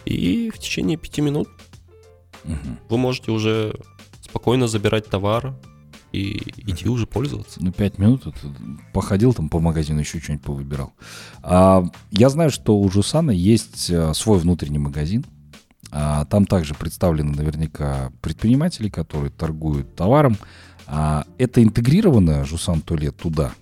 И 0.05 0.51
в 0.51 0.59
течение 0.59 0.97
пяти 0.97 1.21
минут 1.21 1.49
угу. 2.45 2.57
вы 2.89 2.99
можете 2.99 3.31
уже 3.31 3.79
спокойно 4.23 4.67
забирать 4.67 5.07
товар 5.07 5.55
и 6.13 6.53
идти 6.57 6.89
уже 6.89 7.07
пользоваться. 7.07 7.63
Ну, 7.63 7.73
пять 7.73 7.99
минут, 7.99 8.27
это, 8.27 8.39
походил 8.93 9.35
там 9.35 9.49
по 9.49 9.61
магазину, 9.61 10.01
еще 10.01 10.21
что-нибудь 10.21 10.45
повыбирал. 10.45 10.93
А, 11.43 11.85
я 12.11 12.29
знаю, 12.29 12.51
что 12.51 12.79
у 12.79 12.89
Жусана 12.91 13.31
есть 13.31 13.91
э, 13.91 14.15
свой 14.15 14.39
внутренний 14.39 14.79
магазин, 14.79 15.25
а, 15.91 16.25
там 16.27 16.47
также 16.47 16.75
представлены 16.75 17.33
наверняка 17.33 18.13
предприниматели, 18.21 18.89
которые 18.89 19.31
торгуют 19.31 19.95
товаром. 19.95 20.37
А, 20.87 21.25
это 21.39 21.63
интегрировано 21.63 22.45
Жусан 22.45 22.81
Туле 22.81 23.11
туда? 23.11 23.53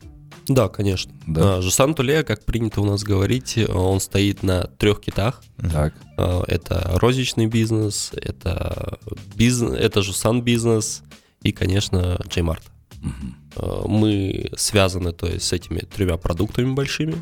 Да, 0.47 0.69
конечно. 0.69 1.12
Да. 1.26 1.57
А, 1.59 1.62
Жусан 1.62 1.95
Туле, 1.95 2.23
как 2.23 2.45
принято 2.45 2.81
у 2.81 2.85
нас 2.85 3.02
говорить, 3.02 3.59
он 3.69 4.00
стоит 4.00 4.43
на 4.43 4.64
трех 4.64 5.00
китах. 5.00 5.43
Так. 5.57 5.95
Это 6.16 6.93
розничный 6.97 7.47
бизнес, 7.47 8.12
это, 8.14 8.99
бизнес, 9.35 9.78
это 9.78 10.02
Жусан 10.02 10.43
бизнес 10.43 11.02
и, 11.43 11.52
конечно, 11.52 12.21
Джеймарт. 12.28 12.62
Угу. 13.02 13.88
Мы 13.88 14.50
связаны, 14.57 15.12
то 15.12 15.26
есть, 15.26 15.47
с 15.47 15.52
этими 15.52 15.78
тремя 15.78 16.16
продуктами 16.16 16.73
большими. 16.75 17.16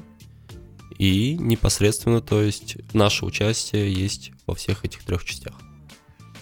И 1.03 1.37
непосредственно, 1.37 2.21
то 2.21 2.41
есть, 2.41 2.77
наше 2.93 3.27
участие 3.27 3.93
есть 3.93 4.31
во 4.47 4.55
всех 4.55 4.85
этих 4.85 5.03
трех 5.03 5.25
частях. 5.25 5.55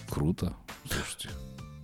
Круто. 0.07 0.53
Слушайте. 0.87 1.29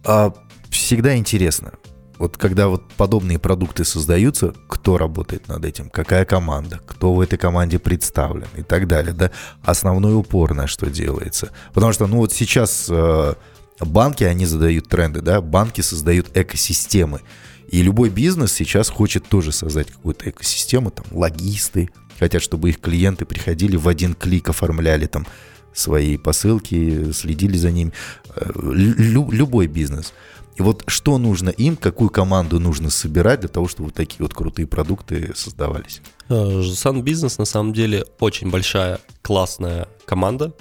А, 0.06 0.32
всегда 0.70 1.18
интересно, 1.18 1.74
вот 2.20 2.38
когда 2.38 2.68
вот 2.68 2.84
подобные 2.94 3.40
продукты 3.40 3.84
создаются, 3.84 4.54
кто 4.68 5.00
работает 5.00 5.48
над 5.48 5.66
этим, 5.66 5.90
какая 5.90 6.24
команда, 6.24 6.80
кто 6.86 7.16
в 7.16 7.22
этой 7.22 7.40
команде 7.40 7.80
представлен 7.80 8.48
и 8.56 8.62
так 8.62 8.88
далее, 8.88 9.14
да, 9.14 9.32
основной 9.64 10.14
упор 10.14 10.54
на 10.54 10.68
что 10.68 10.92
делается. 10.92 11.50
Потому 11.74 11.94
что, 11.94 12.06
ну 12.06 12.18
вот 12.18 12.32
сейчас 12.32 12.86
э, 12.92 13.34
банки, 13.80 14.24
они 14.24 14.46
задают 14.46 14.88
тренды, 14.88 15.22
да, 15.22 15.42
банки 15.42 15.82
создают 15.82 16.30
экосистемы. 16.38 17.22
И 17.70 17.82
любой 17.82 18.12
бизнес 18.12 18.54
сейчас 18.54 18.88
хочет 18.90 19.28
тоже 19.28 19.52
создать 19.52 19.88
какую-то 19.92 20.30
экосистему, 20.30 20.92
там, 20.92 21.06
логисты, 21.10 21.90
хотят, 22.20 22.42
чтобы 22.42 22.70
их 22.70 22.80
клиенты 22.80 23.26
приходили 23.26 23.76
в 23.76 23.88
один 23.88 24.14
клик, 24.14 24.50
оформляли 24.50 25.06
там 25.06 25.26
свои 25.74 26.18
посылки, 26.18 27.12
следили 27.12 27.58
за 27.58 27.72
ними. 27.72 27.92
Э, 28.36 28.52
лю- 28.56 29.32
любой 29.32 29.68
бизнес. 29.68 30.14
И 30.56 30.64
вот 30.64 30.84
что 30.88 31.20
нужно 31.20 31.50
им, 31.50 31.76
какую 31.76 32.10
команду 32.10 32.60
нужно 32.60 32.90
собирать 32.90 33.42
для 33.42 33.50
того, 33.50 33.68
чтобы 33.68 33.90
вот 33.90 33.96
такие 33.96 34.24
вот 34.24 34.34
крутые 34.34 34.66
продукты 34.66 35.32
создавались? 35.36 36.02
Сан 36.30 37.04
Бизнес 37.04 37.38
на 37.38 37.46
самом 37.46 37.74
деле 37.74 38.06
очень 38.20 38.50
большая, 38.50 39.00
классная 39.22 39.88
команда. 40.06 40.54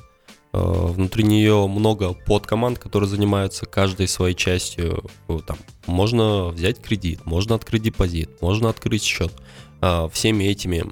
Э, 0.57 0.87
внутри 0.89 1.23
нее 1.23 1.67
много 1.67 2.15
подкоманд, 2.15 2.79
которые 2.79 3.11
занимаются 3.11 3.67
каждой 3.67 4.09
своей 4.09 4.35
частью. 4.35 5.05
Там, 5.47 5.59
можно 5.87 6.49
взять 6.49 6.81
кредит, 6.81 7.27
можно 7.27 7.55
открыть 7.55 7.83
депозит, 7.83 8.41
можно 8.41 8.71
открыть 8.71 9.03
счет. 9.03 9.33
Э, 9.83 10.09
всеми 10.13 10.45
этими 10.45 10.85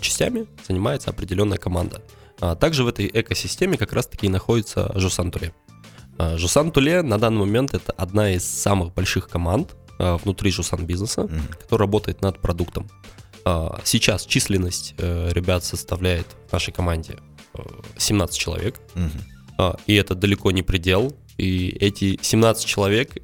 частями 0.00 0.46
занимается 0.66 1.10
определенная 1.10 1.58
команда. 1.58 2.02
А 2.40 2.54
также 2.54 2.84
в 2.84 2.88
этой 2.88 3.10
экосистеме 3.12 3.76
как 3.76 3.92
раз-таки 3.92 4.28
находится 4.28 4.92
Жусан 4.94 5.30
Туле. 5.30 5.52
А, 6.18 6.36
Жусан 6.36 6.70
Туле 6.70 7.02
на 7.02 7.18
данный 7.18 7.40
момент 7.40 7.74
это 7.74 7.92
одна 7.92 8.32
из 8.32 8.44
самых 8.44 8.92
больших 8.94 9.28
команд 9.28 9.74
внутри 9.98 10.50
Жусан 10.50 10.84
бизнеса, 10.84 11.22
mm-hmm. 11.22 11.56
которая 11.58 11.86
работает 11.86 12.20
над 12.20 12.42
продуктом. 12.42 12.86
Сейчас 13.84 14.26
численность 14.26 14.94
э, 14.98 15.30
ребят 15.32 15.64
составляет 15.64 16.26
в 16.48 16.52
нашей 16.52 16.74
команде 16.74 17.16
17 17.96 18.38
человек, 18.38 18.80
mm-hmm. 18.94 19.80
и 19.86 19.94
это 19.94 20.14
далеко 20.14 20.50
не 20.50 20.62
предел. 20.62 21.16
И 21.38 21.68
эти 21.80 22.18
17 22.22 22.66
человек 22.66 23.16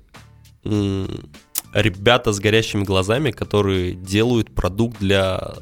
ребята 1.73 2.33
с 2.33 2.41
горящими 2.41 2.85
глазами, 2.85 3.31
которые 3.31 3.95
делают 3.95 4.55
продукт 4.55 4.99
для, 4.99 5.55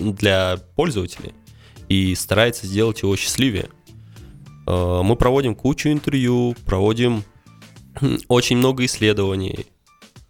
для 0.00 0.58
пользователей 0.76 1.32
и 1.88 2.14
старается 2.14 2.66
сделать 2.66 3.02
его 3.02 3.16
счастливее. 3.16 3.68
Э, 4.66 5.02
мы 5.02 5.16
проводим 5.16 5.54
кучу 5.54 5.90
интервью, 5.90 6.56
проводим 6.64 7.24
очень 8.28 8.56
много 8.56 8.84
исследований, 8.84 9.66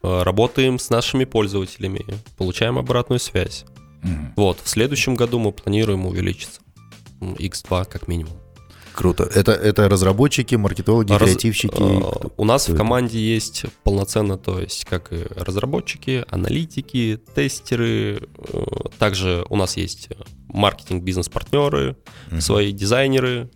э, 0.02 0.22
работаем 0.22 0.78
с 0.78 0.90
нашими 0.90 1.24
пользователями, 1.24 2.04
получаем 2.36 2.78
обратную 2.78 3.20
связь. 3.20 3.64
Mm-hmm. 4.02 4.32
Вот, 4.36 4.60
в 4.62 4.68
следующем 4.68 5.14
году 5.14 5.38
мы 5.38 5.52
планируем 5.52 6.06
увеличиться. 6.06 6.60
X2 7.32 7.86
как 7.90 8.08
минимум. 8.08 8.34
Круто. 8.94 9.24
Это, 9.24 9.52
это 9.52 9.88
разработчики, 9.88 10.54
маркетологи, 10.54 11.10
Раз, 11.10 11.22
креативщики? 11.22 11.74
Э, 11.76 12.28
у 12.36 12.44
нас 12.44 12.68
в 12.68 12.76
команде 12.76 13.18
это? 13.18 13.34
есть 13.34 13.64
полноценно, 13.82 14.38
то 14.38 14.60
есть 14.60 14.84
как 14.84 15.12
и 15.12 15.26
разработчики, 15.34 16.24
аналитики, 16.30 17.20
тестеры. 17.34 18.28
Э, 18.52 18.64
также 18.98 19.44
у 19.50 19.56
нас 19.56 19.76
есть 19.76 20.10
маркетинг, 20.48 21.02
бизнес-партнеры, 21.02 21.96
uh 22.30 22.40
свои 22.40 22.72
дизайнеры 22.72 23.50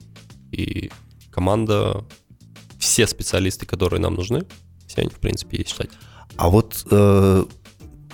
и 0.51 0.91
команда. 1.31 2.05
Все 2.81 3.07
специалисты, 3.07 3.65
которые 3.65 4.01
нам 4.01 4.15
нужны, 4.15 4.45
все 4.87 5.03
они, 5.03 5.11
в 5.11 5.21
принципе, 5.21 5.59
есть 5.59 5.71
в 5.71 5.75
штате. 5.75 5.91
А 6.37 6.49
вот 6.49 6.85
э, 6.91 7.45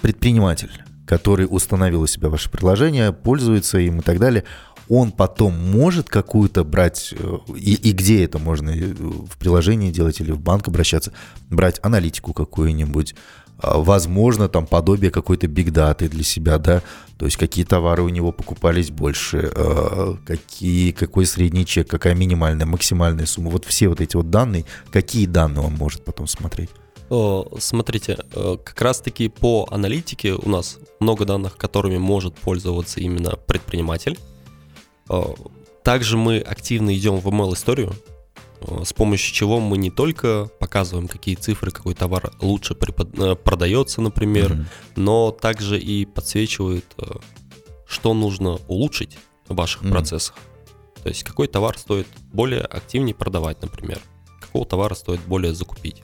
предприниматель, 0.02 0.70
который 1.06 1.46
установил 1.48 2.02
у 2.02 2.06
себя 2.06 2.28
ваше 2.28 2.50
приложение, 2.50 3.12
пользуется 3.12 3.78
им 3.78 4.00
и 4.00 4.02
так 4.02 4.18
далее– 4.18 4.44
он 4.88 5.12
потом 5.12 5.54
может 5.54 6.08
какую-то 6.08 6.64
брать, 6.64 7.14
э, 7.16 7.38
и, 7.56 7.74
и 7.74 7.92
где 7.92 8.24
это 8.24 8.38
можно, 8.38 8.70
э, 8.70 8.94
в 8.94 9.38
приложении 9.38 9.90
делать 9.90 10.20
или 10.20 10.32
в 10.32 10.40
банк 10.40 10.68
обращаться, 10.68 11.12
брать 11.50 11.80
аналитику 11.82 12.32
какую-нибудь, 12.32 13.14
а, 13.58 13.78
возможно, 13.78 14.48
там 14.48 14.66
подобие 14.66 15.10
какой-то 15.10 15.46
бигдаты 15.46 16.08
для 16.08 16.24
себя, 16.24 16.58
да, 16.58 16.82
то 17.18 17.24
есть 17.24 17.36
какие 17.36 17.64
товары 17.64 18.02
у 18.02 18.08
него 18.08 18.32
покупались 18.32 18.90
больше, 18.90 19.50
а, 19.54 20.16
какие, 20.26 20.90
какой 20.92 21.26
средний 21.26 21.64
чек, 21.64 21.88
какая 21.88 22.14
минимальная, 22.14 22.66
максимальная 22.66 23.26
сумма, 23.26 23.50
вот 23.50 23.64
все 23.64 23.88
вот 23.88 24.00
эти 24.00 24.16
вот 24.16 24.30
данные, 24.30 24.64
какие 24.90 25.26
данные 25.26 25.64
он 25.64 25.74
может 25.74 26.04
потом 26.04 26.26
смотреть? 26.26 26.70
Смотрите, 27.58 28.18
э, 28.32 28.56
как 28.64 28.80
раз-таки 28.80 29.28
по 29.28 29.68
аналитике 29.70 30.32
у 30.32 30.48
нас 30.48 30.78
много 31.00 31.24
данных, 31.24 31.56
которыми 31.56 31.98
может 31.98 32.34
пользоваться 32.34 32.98
именно 32.98 33.36
предприниматель. 33.36 34.18
Э, 35.08 35.22
также 35.82 36.16
мы 36.16 36.38
активно 36.38 36.96
идем 36.96 37.16
в 37.16 37.28
ML-историю, 37.28 37.92
э, 38.60 38.82
с 38.84 38.92
помощью 38.92 39.34
чего 39.34 39.60
мы 39.60 39.76
не 39.76 39.90
только 39.90 40.50
показываем, 40.58 41.08
какие 41.08 41.34
цифры, 41.34 41.70
какой 41.70 41.94
товар 41.94 42.32
лучше 42.40 42.74
препод... 42.74 43.08
Э, 43.18 43.34
продается, 43.34 44.00
например, 44.00 44.52
mm-hmm. 44.52 44.66
но 44.96 45.30
также 45.30 45.78
и 45.78 46.04
подсвечивает, 46.06 46.84
что 47.86 48.14
нужно 48.14 48.58
улучшить 48.68 49.18
в 49.48 49.54
ваших 49.54 49.82
mm-hmm. 49.82 49.90
процессах. 49.90 50.36
То 51.02 51.08
есть 51.10 51.22
какой 51.22 51.48
товар 51.48 51.76
стоит 51.76 52.06
более 52.32 52.62
активнее 52.62 53.14
продавать, 53.14 53.60
например, 53.60 54.00
какого 54.40 54.64
товара 54.64 54.94
стоит 54.94 55.20
более 55.20 55.54
закупить. 55.54 56.02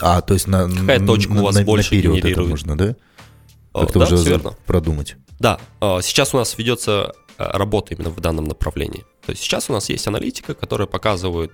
А, 0.00 0.20
то 0.20 0.34
есть 0.34 0.46
на 0.46 0.68
какая 0.68 1.04
точка 1.04 1.32
на, 1.32 1.40
у 1.40 1.44
вас 1.44 1.54
на, 1.54 1.62
больше 1.62 1.94
наперед 1.94 2.14
генерирует? 2.14 2.38
это 2.38 2.48
можно, 2.48 2.76
да? 2.76 2.96
Как-то 3.72 3.98
да, 4.00 4.14
уже 4.14 4.40
продумать. 4.66 5.16
Да, 5.38 5.60
сейчас 5.80 6.34
у 6.34 6.38
нас 6.38 6.56
ведется 6.58 7.14
Э, 7.38 7.50
работы 7.52 7.94
именно 7.94 8.10
в 8.10 8.20
данном 8.20 8.44
направлении. 8.44 9.04
То 9.24 9.32
есть 9.32 9.42
сейчас 9.42 9.68
у 9.68 9.72
нас 9.72 9.90
есть 9.90 10.06
аналитика, 10.06 10.54
которая 10.54 10.86
показывает, 10.86 11.52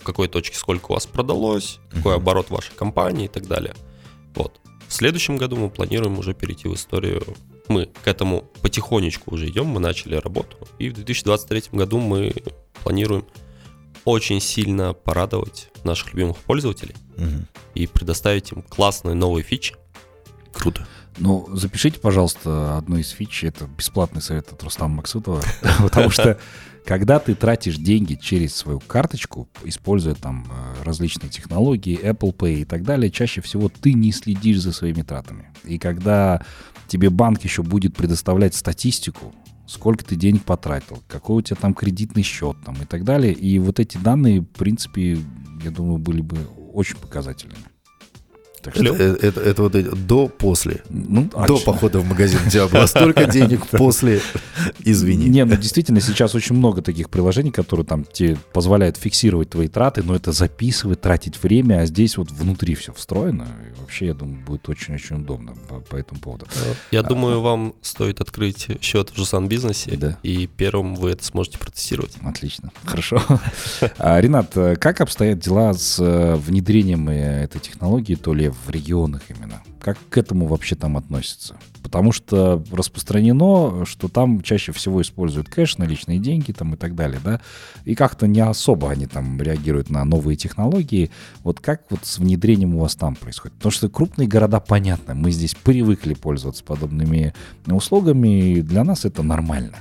в 0.00 0.04
какой 0.04 0.28
точке 0.28 0.56
сколько 0.56 0.90
у 0.90 0.94
вас 0.94 1.06
продалось, 1.06 1.80
какой 1.90 2.16
оборот 2.16 2.50
вашей 2.50 2.74
компании 2.74 3.26
и 3.26 3.28
так 3.28 3.46
далее. 3.46 3.74
Вот. 4.34 4.58
В 4.86 4.92
следующем 4.92 5.36
году 5.36 5.56
мы 5.56 5.68
планируем 5.68 6.18
уже 6.18 6.32
перейти 6.32 6.66
в 6.66 6.74
историю. 6.74 7.22
Мы 7.68 7.90
к 8.02 8.08
этому 8.08 8.44
потихонечку 8.62 9.34
уже 9.34 9.48
идем, 9.48 9.66
мы 9.66 9.80
начали 9.80 10.14
работу. 10.16 10.56
И 10.78 10.88
в 10.88 10.94
2023 10.94 11.64
году 11.72 11.98
мы 11.98 12.32
планируем 12.82 13.26
очень 14.06 14.40
сильно 14.40 14.94
порадовать 14.94 15.68
наших 15.84 16.14
любимых 16.14 16.38
пользователей 16.38 16.94
Мгм. 17.18 17.46
и 17.74 17.86
предоставить 17.86 18.52
им 18.52 18.62
классные 18.62 19.14
новые 19.14 19.44
фичи. 19.44 19.74
Круто. 20.54 20.86
Ну, 21.18 21.48
запишите, 21.52 21.98
пожалуйста, 21.98 22.78
одну 22.78 22.96
из 22.96 23.10
фич. 23.10 23.44
Это 23.44 23.66
бесплатный 23.66 24.22
совет 24.22 24.52
от 24.52 24.62
Рустама 24.62 24.96
Максутова. 24.96 25.42
Потому 25.78 26.10
что, 26.10 26.38
когда 26.84 27.18
ты 27.18 27.34
тратишь 27.34 27.76
деньги 27.76 28.14
через 28.14 28.54
свою 28.54 28.80
карточку, 28.80 29.48
используя 29.64 30.14
там 30.14 30.46
э, 30.50 30.84
различные 30.84 31.30
технологии, 31.30 31.98
Apple 32.00 32.34
Pay 32.36 32.60
и 32.60 32.64
так 32.64 32.84
далее, 32.84 33.10
чаще 33.10 33.40
всего 33.40 33.68
ты 33.68 33.92
не 33.92 34.12
следишь 34.12 34.60
за 34.60 34.72
своими 34.72 35.02
тратами. 35.02 35.50
И 35.64 35.78
когда 35.78 36.42
тебе 36.86 37.10
банк 37.10 37.42
еще 37.42 37.62
будет 37.62 37.96
предоставлять 37.96 38.54
статистику, 38.54 39.34
сколько 39.66 40.04
ты 40.04 40.16
денег 40.16 40.44
потратил, 40.44 41.02
какой 41.08 41.38
у 41.38 41.42
тебя 41.42 41.56
там 41.56 41.74
кредитный 41.74 42.22
счет 42.22 42.56
там 42.64 42.74
и 42.80 42.86
так 42.86 43.04
далее, 43.04 43.32
и 43.32 43.58
вот 43.58 43.80
эти 43.80 43.98
данные, 43.98 44.40
в 44.40 44.46
принципе, 44.46 45.18
я 45.62 45.70
думаю, 45.70 45.98
были 45.98 46.22
бы 46.22 46.38
очень 46.72 46.96
показательными. 46.96 47.64
Так 48.62 48.74
что. 48.74 48.84
Это, 48.84 49.26
это- 49.26 49.40
это 49.40 49.62
вот 49.62 49.74
эти 49.74 49.88
до-после. 49.88 50.82
ну, 50.90 51.30
а 51.34 51.46
До 51.46 51.58
чё? 51.58 51.64
похода 51.64 52.00
в 52.00 52.06
магазин 52.08 52.40
у 52.46 52.50
тебя 52.50 52.66
было 52.68 52.86
столько 52.86 53.24
денег, 53.30 53.66
после 53.68 54.20
извини. 54.84 55.28
Не, 55.28 55.44
ну 55.44 55.56
действительно, 55.56 56.00
сейчас 56.00 56.34
очень 56.34 56.56
много 56.56 56.82
таких 56.82 57.10
приложений, 57.10 57.52
которые 57.52 57.86
там 57.86 58.04
тебе 58.04 58.36
позволяют 58.52 58.96
фиксировать 58.96 59.50
твои 59.50 59.68
траты, 59.68 60.02
но 60.02 60.14
это 60.14 60.32
записывать, 60.32 61.00
тратить 61.00 61.42
время, 61.42 61.80
а 61.80 61.86
здесь 61.86 62.16
вот 62.16 62.30
внутри 62.30 62.74
все 62.74 62.92
встроено. 62.92 63.46
И 63.76 63.80
вообще, 63.80 64.06
я 64.06 64.14
думаю, 64.14 64.38
будет 64.44 64.68
очень-очень 64.68 65.16
удобно 65.16 65.52
по, 65.68 65.80
по 65.80 65.96
этому 65.96 66.20
поводу. 66.20 66.46
Я 66.90 67.02
думаю, 67.02 67.40
вам 67.40 67.74
стоит 67.82 68.20
открыть 68.20 68.66
счет 68.80 69.10
в 69.10 69.16
Жусан 69.16 69.48
Бизнесе, 69.48 69.96
Да. 69.96 70.18
и 70.22 70.46
первым 70.46 70.94
вы 70.94 71.10
это 71.10 71.24
сможете 71.24 71.58
протестировать. 71.58 72.12
Отлично, 72.22 72.70
хорошо. 72.84 73.22
А, 73.98 74.20
Ренат, 74.20 74.56
э, 74.56 74.76
как 74.76 75.00
обстоят 75.00 75.38
дела 75.40 75.72
с 75.74 75.98
э, 76.00 76.36
внедрением 76.36 77.08
э, 77.08 77.44
этой 77.44 77.60
технологии, 77.60 78.14
то 78.14 78.32
ли 78.34 78.47
в 78.50 78.70
регионах 78.70 79.22
именно? 79.28 79.62
Как 79.80 79.98
к 80.10 80.18
этому 80.18 80.46
вообще 80.46 80.74
там 80.74 80.96
относятся? 80.96 81.56
Потому 81.82 82.12
что 82.12 82.62
распространено, 82.70 83.84
что 83.86 84.08
там 84.08 84.42
чаще 84.42 84.72
всего 84.72 85.00
используют 85.00 85.48
кэш, 85.48 85.78
наличные 85.78 86.18
деньги 86.18 86.52
там 86.52 86.74
и 86.74 86.76
так 86.76 86.94
далее, 86.94 87.20
да? 87.24 87.40
И 87.84 87.94
как-то 87.94 88.26
не 88.26 88.40
особо 88.40 88.90
они 88.90 89.06
там 89.06 89.40
реагируют 89.40 89.90
на 89.90 90.04
новые 90.04 90.36
технологии. 90.36 91.10
Вот 91.44 91.60
как 91.60 91.82
вот 91.90 92.00
с 92.04 92.18
внедрением 92.18 92.74
у 92.74 92.80
вас 92.80 92.94
там 92.94 93.14
происходит? 93.14 93.56
Потому 93.56 93.72
что 93.72 93.88
крупные 93.88 94.28
города, 94.28 94.60
понятно, 94.60 95.14
мы 95.14 95.30
здесь 95.30 95.54
привыкли 95.54 96.14
пользоваться 96.14 96.62
подобными 96.64 97.34
услугами, 97.66 98.52
и 98.52 98.62
для 98.62 98.84
нас 98.84 99.04
это 99.04 99.22
нормально. 99.22 99.78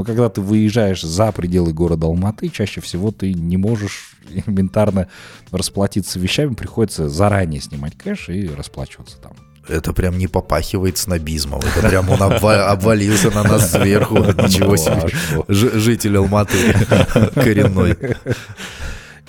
Но 0.00 0.04
когда 0.04 0.30
ты 0.30 0.40
выезжаешь 0.40 1.02
за 1.02 1.30
пределы 1.30 1.74
города 1.74 2.06
Алматы, 2.06 2.48
чаще 2.48 2.80
всего 2.80 3.10
ты 3.10 3.34
не 3.34 3.58
можешь 3.58 4.14
элементарно 4.30 5.08
расплатиться 5.52 6.18
вещами, 6.18 6.54
приходится 6.54 7.10
заранее 7.10 7.60
снимать 7.60 7.98
кэш 7.98 8.30
и 8.30 8.48
расплачиваться 8.48 9.18
там. 9.18 9.32
Это 9.68 9.92
прям 9.92 10.16
не 10.16 10.26
попахивает 10.26 10.96
снобизмом. 10.96 11.60
Это 11.60 11.86
прям 11.86 12.08
он 12.08 12.18
обва- 12.20 12.62
обвалился 12.68 13.30
на 13.30 13.42
нас 13.42 13.72
сверху. 13.72 14.16
Ничего 14.16 14.68
Ну, 14.68 14.72
а 14.72 14.78
себе. 14.78 15.44
Ж- 15.48 15.78
Житель 15.78 16.16
Алматы 16.16 16.56
коренной. 17.34 17.94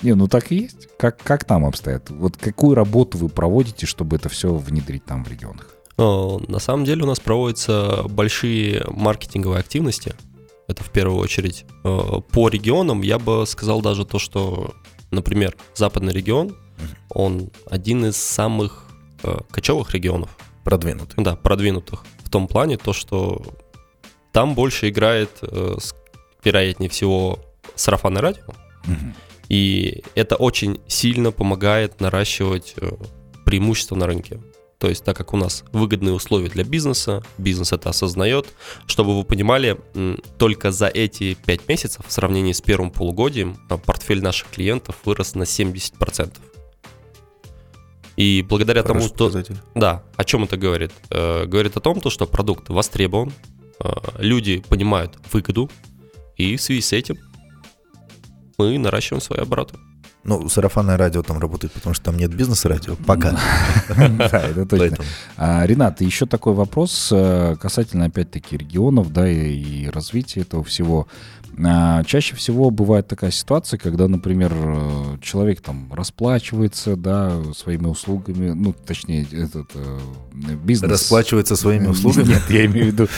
Не, 0.00 0.14
ну 0.14 0.26
так 0.26 0.50
и 0.52 0.56
есть. 0.56 0.88
Как, 0.98 1.18
как 1.22 1.44
там 1.44 1.66
обстоят? 1.66 2.08
Вот 2.08 2.38
какую 2.38 2.74
работу 2.74 3.18
вы 3.18 3.28
проводите, 3.28 3.84
чтобы 3.84 4.16
это 4.16 4.30
все 4.30 4.54
внедрить 4.54 5.04
там 5.04 5.22
в 5.22 5.28
регионах? 5.28 5.66
Но 5.98 6.40
на 6.48 6.60
самом 6.60 6.86
деле 6.86 7.02
у 7.02 7.06
нас 7.06 7.20
проводятся 7.20 8.04
большие 8.08 8.84
маркетинговые 8.88 9.60
активности. 9.60 10.14
Это 10.68 10.82
в 10.84 10.90
первую 10.90 11.18
очередь. 11.20 11.64
Э, 11.84 12.20
По 12.30 12.48
регионам 12.48 13.02
я 13.02 13.18
бы 13.18 13.46
сказал 13.46 13.82
даже 13.82 14.04
то, 14.04 14.18
что, 14.18 14.74
например, 15.10 15.56
западный 15.74 16.12
регион, 16.12 16.56
он 17.10 17.50
один 17.70 18.06
из 18.06 18.16
самых 18.16 18.86
э, 19.22 19.38
кочевых 19.50 19.92
регионов, 19.94 20.30
Продвинутый. 20.64 21.22
да, 21.24 21.36
продвинутых. 21.36 22.04
В 22.24 22.30
том 22.30 22.46
плане 22.48 22.76
то, 22.78 22.92
что 22.92 23.42
там 24.32 24.54
больше 24.54 24.88
играет, 24.88 25.30
э, 25.42 25.76
вероятнее 26.44 26.88
всего, 26.88 27.38
сарафанное 27.74 28.22
радио. 28.22 28.44
Мгм. 28.84 29.14
И 29.48 30.02
это 30.14 30.36
очень 30.36 30.80
сильно 30.86 31.30
помогает 31.30 32.00
наращивать 32.00 32.74
преимущества 33.44 33.96
на 33.96 34.06
рынке. 34.06 34.40
То 34.82 34.88
есть, 34.88 35.04
так 35.04 35.16
как 35.16 35.32
у 35.32 35.36
нас 35.36 35.62
выгодные 35.70 36.12
условия 36.12 36.48
для 36.48 36.64
бизнеса, 36.64 37.22
бизнес 37.38 37.72
это 37.72 37.90
осознает, 37.90 38.48
чтобы 38.86 39.16
вы 39.16 39.22
понимали, 39.22 39.78
только 40.38 40.72
за 40.72 40.88
эти 40.88 41.34
5 41.34 41.68
месяцев 41.68 42.04
в 42.04 42.10
сравнении 42.10 42.50
с 42.50 42.60
первым 42.60 42.90
полугодием 42.90 43.56
а, 43.70 43.78
портфель 43.78 44.20
наших 44.20 44.48
клиентов 44.48 44.96
вырос 45.04 45.36
на 45.36 45.44
70%. 45.44 46.36
И 48.16 48.44
благодаря 48.48 48.82
тому, 48.82 48.94
Хороший 48.94 49.14
что... 49.14 49.26
показатель. 49.26 49.56
Да, 49.76 50.02
о 50.16 50.24
чем 50.24 50.42
это 50.42 50.56
говорит? 50.56 50.90
Э, 51.10 51.46
говорит 51.46 51.76
о 51.76 51.80
том, 51.80 52.00
то, 52.00 52.10
что 52.10 52.26
продукт 52.26 52.68
востребован, 52.68 53.32
э, 53.78 53.88
люди 54.18 54.64
понимают 54.68 55.16
выгоду, 55.32 55.70
и 56.36 56.56
в 56.56 56.60
связи 56.60 56.80
с 56.80 56.92
этим 56.92 57.18
мы 58.58 58.76
наращиваем 58.78 59.20
свои 59.20 59.38
обороты. 59.38 59.76
Ну, 60.24 60.48
сарафанное 60.48 60.96
радио 60.96 61.22
там 61.22 61.38
работает, 61.38 61.72
потому 61.72 61.94
что 61.94 62.04
там 62.04 62.16
нет 62.16 62.32
бизнес-радио. 62.34 62.96
Пока. 63.06 63.38
Да, 63.88 64.42
это 64.48 64.66
точно. 64.66 64.98
А, 65.36 65.66
Ренат, 65.66 66.00
еще 66.00 66.26
такой 66.26 66.54
вопрос 66.54 67.08
э, 67.12 67.56
касательно, 67.60 68.06
опять-таки, 68.06 68.56
регионов, 68.56 69.12
да, 69.12 69.28
и, 69.28 69.84
и 69.84 69.88
развития 69.88 70.42
этого 70.42 70.62
всего. 70.62 71.08
А, 71.64 72.04
Чаще 72.04 72.36
всего 72.36 72.70
бывает 72.70 73.08
такая 73.08 73.30
ситуация, 73.30 73.78
когда, 73.78 74.06
например, 74.06 74.52
э, 74.54 75.18
человек 75.20 75.60
там 75.60 75.92
расплачивается, 75.92 76.96
да, 76.96 77.42
своими 77.54 77.86
услугами, 77.86 78.50
ну, 78.50 78.72
точнее, 78.72 79.26
этот 79.32 79.70
э, 79.74 79.98
бизнес... 80.64 80.90
Расплачивается 80.90 81.56
своими 81.56 81.88
услугами. 81.88 82.28
Нет, 82.28 82.42
я 82.48 82.66
имею 82.66 82.86
в 82.86 82.88
виду 82.88 83.08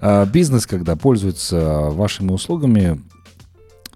а, 0.00 0.26
бизнес, 0.26 0.66
когда 0.66 0.96
пользуется 0.96 1.88
вашими 1.90 2.32
услугами, 2.32 3.00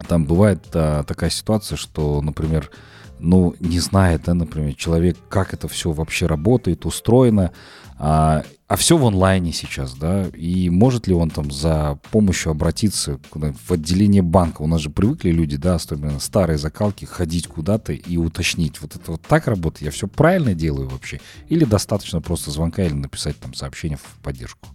там 0.06 0.24
бывает 0.24 0.64
а, 0.74 1.02
такая 1.04 1.30
ситуация, 1.30 1.76
что, 1.76 2.20
например, 2.20 2.70
ну, 3.18 3.54
не 3.60 3.78
знает, 3.78 4.22
да, 4.26 4.34
например, 4.34 4.74
человек, 4.74 5.16
как 5.28 5.54
это 5.54 5.68
все 5.68 5.92
вообще 5.92 6.26
работает, 6.26 6.84
устроено, 6.84 7.52
а, 7.96 8.42
а 8.66 8.76
все 8.76 8.96
в 8.96 9.06
онлайне 9.06 9.52
сейчас, 9.52 9.94
да, 9.94 10.26
и 10.34 10.68
может 10.70 11.06
ли 11.06 11.14
он 11.14 11.30
там 11.30 11.52
за 11.52 12.00
помощью 12.10 12.50
обратиться 12.50 13.20
куда- 13.30 13.52
в 13.52 13.70
отделение 13.70 14.22
банка? 14.22 14.62
У 14.62 14.66
нас 14.66 14.80
же 14.80 14.90
привыкли 14.90 15.30
люди, 15.30 15.56
да, 15.56 15.76
особенно 15.76 16.18
старые 16.18 16.58
закалки, 16.58 17.04
ходить 17.04 17.46
куда-то 17.46 17.92
и 17.92 18.16
уточнить, 18.16 18.80
вот 18.80 18.96
это 18.96 19.12
вот 19.12 19.22
так 19.22 19.46
работает, 19.46 19.82
я 19.82 19.90
все 19.92 20.08
правильно 20.08 20.54
делаю 20.54 20.88
вообще? 20.88 21.20
Или 21.48 21.64
достаточно 21.64 22.20
просто 22.20 22.50
звонка 22.50 22.82
или 22.82 22.94
написать 22.94 23.38
там 23.38 23.54
сообщение 23.54 23.98
в 23.98 24.18
поддержку? 24.20 24.68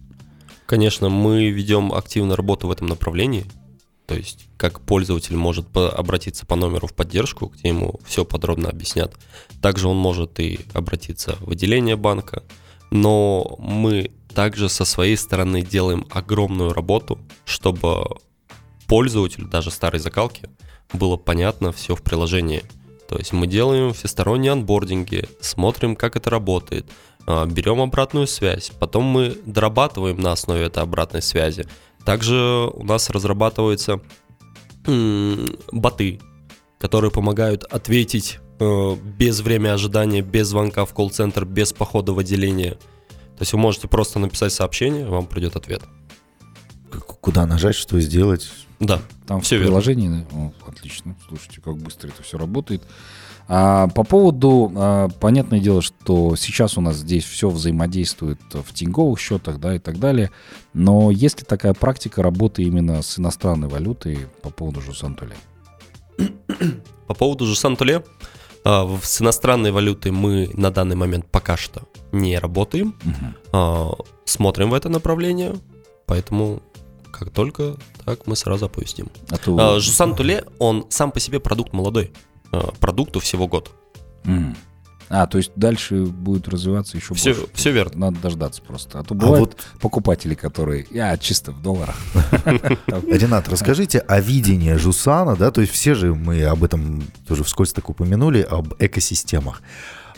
Конечно, 0.64 1.08
мы 1.08 1.50
ведем 1.50 1.92
активную 1.92 2.36
работу 2.36 2.68
в 2.68 2.70
этом 2.70 2.86
направлении. 2.86 3.46
То 4.08 4.14
есть, 4.14 4.48
как 4.56 4.80
пользователь 4.80 5.36
может 5.36 5.66
обратиться 5.76 6.46
по 6.46 6.56
номеру 6.56 6.86
в 6.86 6.94
поддержку, 6.94 7.46
где 7.46 7.68
ему 7.68 8.00
все 8.06 8.24
подробно 8.24 8.70
объяснят. 8.70 9.14
Также 9.60 9.86
он 9.86 9.98
может 9.98 10.40
и 10.40 10.60
обратиться 10.72 11.36
в 11.40 11.50
отделение 11.50 11.94
банка. 11.94 12.42
Но 12.90 13.56
мы 13.58 14.10
также 14.34 14.70
со 14.70 14.86
своей 14.86 15.18
стороны 15.18 15.60
делаем 15.60 16.06
огромную 16.10 16.72
работу, 16.72 17.18
чтобы 17.44 18.16
пользователю, 18.86 19.46
даже 19.46 19.70
старой 19.70 20.00
закалки, 20.00 20.48
было 20.94 21.18
понятно 21.18 21.70
все 21.70 21.94
в 21.94 22.02
приложении. 22.02 22.64
То 23.10 23.18
есть 23.18 23.34
мы 23.34 23.46
делаем 23.46 23.92
всесторонние 23.92 24.52
анбординги, 24.52 25.28
смотрим, 25.42 25.94
как 25.94 26.16
это 26.16 26.30
работает, 26.30 26.86
а, 27.26 27.44
берем 27.44 27.82
обратную 27.82 28.26
связь, 28.26 28.70
потом 28.78 29.04
мы 29.04 29.36
дорабатываем 29.44 30.18
на 30.18 30.32
основе 30.32 30.64
этой 30.64 30.82
обратной 30.82 31.20
связи. 31.20 31.66
Также 32.04 32.36
у 32.72 32.84
нас 32.84 33.10
разрабатываются 33.10 34.00
боты, 35.72 36.20
которые 36.78 37.10
помогают 37.10 37.64
ответить 37.64 38.38
э, 38.60 38.96
без 39.18 39.40
времени 39.40 39.68
ожидания, 39.68 40.22
без 40.22 40.48
звонка 40.48 40.84
в 40.84 40.94
колл-центр, 40.94 41.44
без 41.44 41.72
похода 41.72 42.12
в 42.12 42.18
отделение. 42.18 42.72
То 42.72 43.42
есть 43.42 43.52
вы 43.52 43.58
можете 43.58 43.86
просто 43.88 44.18
написать 44.18 44.52
сообщение, 44.52 45.06
вам 45.06 45.26
придет 45.26 45.56
ответ. 45.56 45.82
Куда 47.20 47.46
нажать, 47.46 47.74
что 47.74 48.00
сделать? 48.00 48.50
Да, 48.80 49.00
Там 49.26 49.40
Всё 49.42 49.56
в 49.56 49.58
верно. 49.58 49.66
приложении, 49.72 50.08
да? 50.08 50.26
О, 50.36 50.52
отлично. 50.66 51.16
Слушайте, 51.28 51.60
как 51.60 51.76
быстро 51.76 52.08
это 52.08 52.22
все 52.22 52.38
работает. 52.38 52.82
А, 53.48 53.88
по 53.88 54.04
поводу, 54.04 54.70
а, 54.76 55.08
понятное 55.08 55.58
дело, 55.58 55.80
что 55.80 56.36
сейчас 56.36 56.76
у 56.76 56.80
нас 56.80 56.96
здесь 56.96 57.24
все 57.24 57.48
взаимодействует 57.48 58.40
в 58.52 58.74
тиньковых 58.74 59.18
счетах, 59.18 59.58
да, 59.58 59.74
и 59.74 59.78
так 59.78 59.98
далее. 59.98 60.30
Но 60.74 61.10
есть 61.10 61.40
ли 61.40 61.46
такая 61.46 61.72
практика 61.72 62.22
работы 62.22 62.62
именно 62.62 63.00
с 63.02 63.18
иностранной 63.18 63.68
валютой 63.68 64.18
по 64.42 64.50
поводу 64.50 64.80
Жусантуле? 64.82 65.34
По 67.06 67.14
поводу 67.14 67.46
же 67.46 67.56
Сантуле, 67.56 68.04
а, 68.64 68.86
с 69.02 69.22
иностранной 69.22 69.70
валютой 69.70 70.12
мы 70.12 70.50
на 70.52 70.70
данный 70.70 70.96
момент 70.96 71.26
пока 71.30 71.56
что 71.56 71.82
не 72.12 72.38
работаем. 72.38 72.94
А, 73.52 73.92
Смотрим 74.24 74.70
в 74.70 74.74
это 74.74 74.90
направление, 74.90 75.54
поэтому 76.06 76.62
как 77.10 77.30
только 77.30 77.76
так 78.04 78.26
мы 78.26 78.36
сразу 78.36 78.66
оповестим. 78.66 79.08
А 79.30 79.38
то... 79.38 79.56
а, 79.58 79.80
Жусан 79.80 80.14
Туле, 80.14 80.44
он 80.58 80.86
сам 80.90 81.12
по 81.12 81.20
себе 81.20 81.40
продукт 81.40 81.72
молодой. 81.72 82.12
А, 82.52 82.72
продукту 82.80 83.20
всего 83.20 83.46
год. 83.46 83.70
Mm. 84.24 84.56
А, 85.10 85.26
то 85.26 85.38
есть 85.38 85.52
дальше 85.56 86.04
будет 86.04 86.48
развиваться 86.48 86.96
еще 86.96 87.14
все, 87.14 87.34
больше. 87.34 87.48
Все 87.54 87.70
верно. 87.70 87.98
Надо 87.98 88.20
дождаться 88.20 88.60
просто. 88.60 89.00
А 89.00 89.04
то 89.04 89.14
бывают 89.14 89.54
а 89.58 89.62
вот... 89.62 89.80
покупатели, 89.80 90.34
которые... 90.34 90.86
Я 90.90 91.16
чисто 91.16 91.52
в 91.52 91.62
долларах. 91.62 91.96
Ренат, 92.86 93.48
расскажите 93.48 94.00
о 94.00 94.20
видении 94.20 94.74
Жусана, 94.74 95.36
да, 95.36 95.50
то 95.50 95.62
есть 95.62 95.72
все 95.72 95.94
же 95.94 96.14
мы 96.14 96.44
об 96.44 96.62
этом 96.62 97.02
тоже 97.26 97.44
вскользь 97.44 97.72
так 97.72 97.88
упомянули, 97.88 98.42
об 98.42 98.74
экосистемах. 98.78 99.62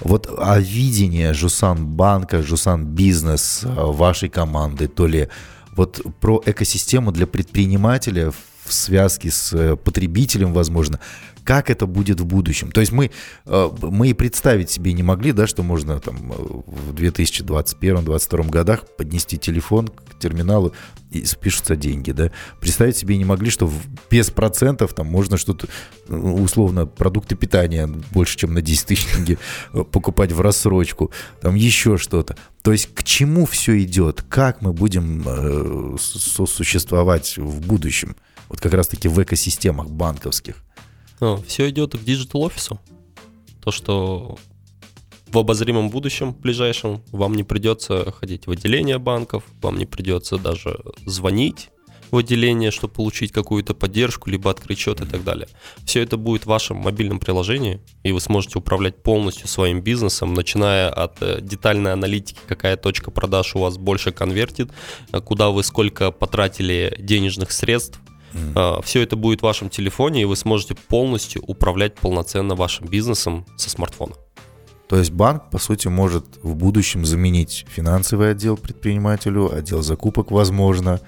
Вот 0.00 0.28
о 0.38 0.58
видении 0.58 1.30
Жусан 1.32 1.86
банка, 1.86 2.42
Жусан 2.42 2.86
бизнес 2.86 3.60
вашей 3.64 4.28
команды, 4.30 4.88
то 4.88 5.06
ли 5.06 5.28
вот 5.76 6.00
про 6.20 6.42
экосистему 6.46 7.12
для 7.12 7.26
предпринимателя 7.26 8.32
в 8.64 8.72
связке 8.72 9.30
с 9.30 9.52
э, 9.52 9.76
потребителем, 9.76 10.52
возможно, 10.52 11.00
как 11.50 11.68
это 11.68 11.86
будет 11.86 12.20
в 12.20 12.26
будущем. 12.26 12.70
То 12.70 12.80
есть 12.80 12.92
мы, 12.92 13.10
э, 13.44 13.70
мы 13.82 14.10
и 14.10 14.14
представить 14.14 14.70
себе 14.70 14.92
не 14.92 15.02
могли, 15.02 15.32
да, 15.32 15.48
что 15.48 15.64
можно 15.64 15.98
там 15.98 16.30
э, 16.30 16.34
в 16.36 16.94
2021-2022 16.94 18.48
годах 18.48 18.84
поднести 18.96 19.36
телефон 19.36 19.88
к 19.88 20.16
терминалу 20.20 20.72
и 21.10 21.24
спишутся 21.24 21.74
деньги, 21.74 22.12
да. 22.12 22.30
Представить 22.60 22.98
себе 22.98 23.16
не 23.16 23.24
могли, 23.24 23.50
что 23.50 23.68
без 24.08 24.30
процентов 24.30 24.94
там 24.94 25.08
можно 25.08 25.36
что-то, 25.38 25.66
условно, 26.06 26.86
продукты 26.86 27.34
питания 27.34 27.88
больше, 28.12 28.38
чем 28.38 28.54
на 28.54 28.62
10 28.62 28.86
тысяч 28.86 29.06
тенге 29.06 29.36
покупать 29.90 30.30
в 30.30 30.40
рассрочку, 30.40 31.10
там 31.40 31.56
еще 31.56 31.98
что-то. 31.98 32.36
То 32.62 32.70
есть 32.70 32.94
к 32.94 33.02
чему 33.02 33.44
все 33.44 33.82
идет? 33.82 34.22
Как 34.28 34.62
мы 34.62 34.72
будем 34.72 35.24
э, 35.26 35.96
сосуществовать 35.98 37.38
в 37.38 37.66
будущем? 37.66 38.14
Вот 38.48 38.60
как 38.60 38.72
раз-таки 38.72 39.08
в 39.08 39.20
экосистемах 39.20 39.88
банковских. 39.88 40.54
Ну, 41.20 41.36
все 41.46 41.68
идет 41.70 41.92
к 41.92 42.02
digital 42.02 42.42
офису. 42.42 42.80
То, 43.62 43.70
что 43.70 44.38
в 45.28 45.38
обозримом 45.38 45.90
будущем, 45.90 46.32
ближайшем, 46.32 47.02
вам 47.12 47.34
не 47.34 47.44
придется 47.44 48.10
ходить 48.12 48.46
в 48.46 48.50
отделение 48.50 48.98
банков, 48.98 49.44
вам 49.60 49.78
не 49.78 49.86
придется 49.86 50.38
даже 50.38 50.80
звонить 51.06 51.68
в 52.10 52.16
отделение, 52.16 52.70
чтобы 52.70 52.94
получить 52.94 53.30
какую-то 53.30 53.74
поддержку, 53.74 54.30
либо 54.30 54.50
открыть 54.50 54.78
счет 54.78 55.00
и 55.00 55.06
так 55.06 55.22
далее. 55.22 55.46
Все 55.84 56.02
это 56.02 56.16
будет 56.16 56.42
в 56.42 56.46
вашем 56.46 56.78
мобильном 56.78 57.20
приложении, 57.20 57.80
и 58.02 58.10
вы 58.10 58.20
сможете 58.20 58.58
управлять 58.58 59.00
полностью 59.02 59.46
своим 59.46 59.80
бизнесом, 59.80 60.34
начиная 60.34 60.88
от 60.90 61.22
э, 61.22 61.40
детальной 61.40 61.92
аналитики, 61.92 62.40
какая 62.48 62.76
точка 62.76 63.12
продаж 63.12 63.54
у 63.54 63.60
вас 63.60 63.78
больше 63.78 64.10
конвертит, 64.10 64.72
куда 65.24 65.50
вы 65.50 65.62
сколько 65.62 66.10
потратили 66.10 66.96
денежных 66.98 67.52
средств, 67.52 68.00
Mm. 68.32 68.52
А, 68.54 68.82
Все 68.82 69.02
это 69.02 69.16
будет 69.16 69.40
в 69.40 69.44
вашем 69.44 69.70
телефоне, 69.70 70.22
и 70.22 70.24
вы 70.24 70.36
сможете 70.36 70.74
полностью 70.74 71.42
управлять 71.46 71.94
полноценно 71.96 72.54
вашим 72.54 72.86
бизнесом 72.86 73.46
со 73.56 73.70
смартфона. 73.70 74.14
То 74.88 74.96
есть 74.96 75.12
банк, 75.12 75.50
по 75.50 75.58
сути, 75.58 75.86
может 75.86 76.24
в 76.42 76.56
будущем 76.56 77.04
заменить 77.04 77.64
финансовый 77.68 78.32
отдел 78.32 78.56
предпринимателю, 78.56 79.54
отдел 79.54 79.82
закупок, 79.82 80.32
возможно, 80.32 81.00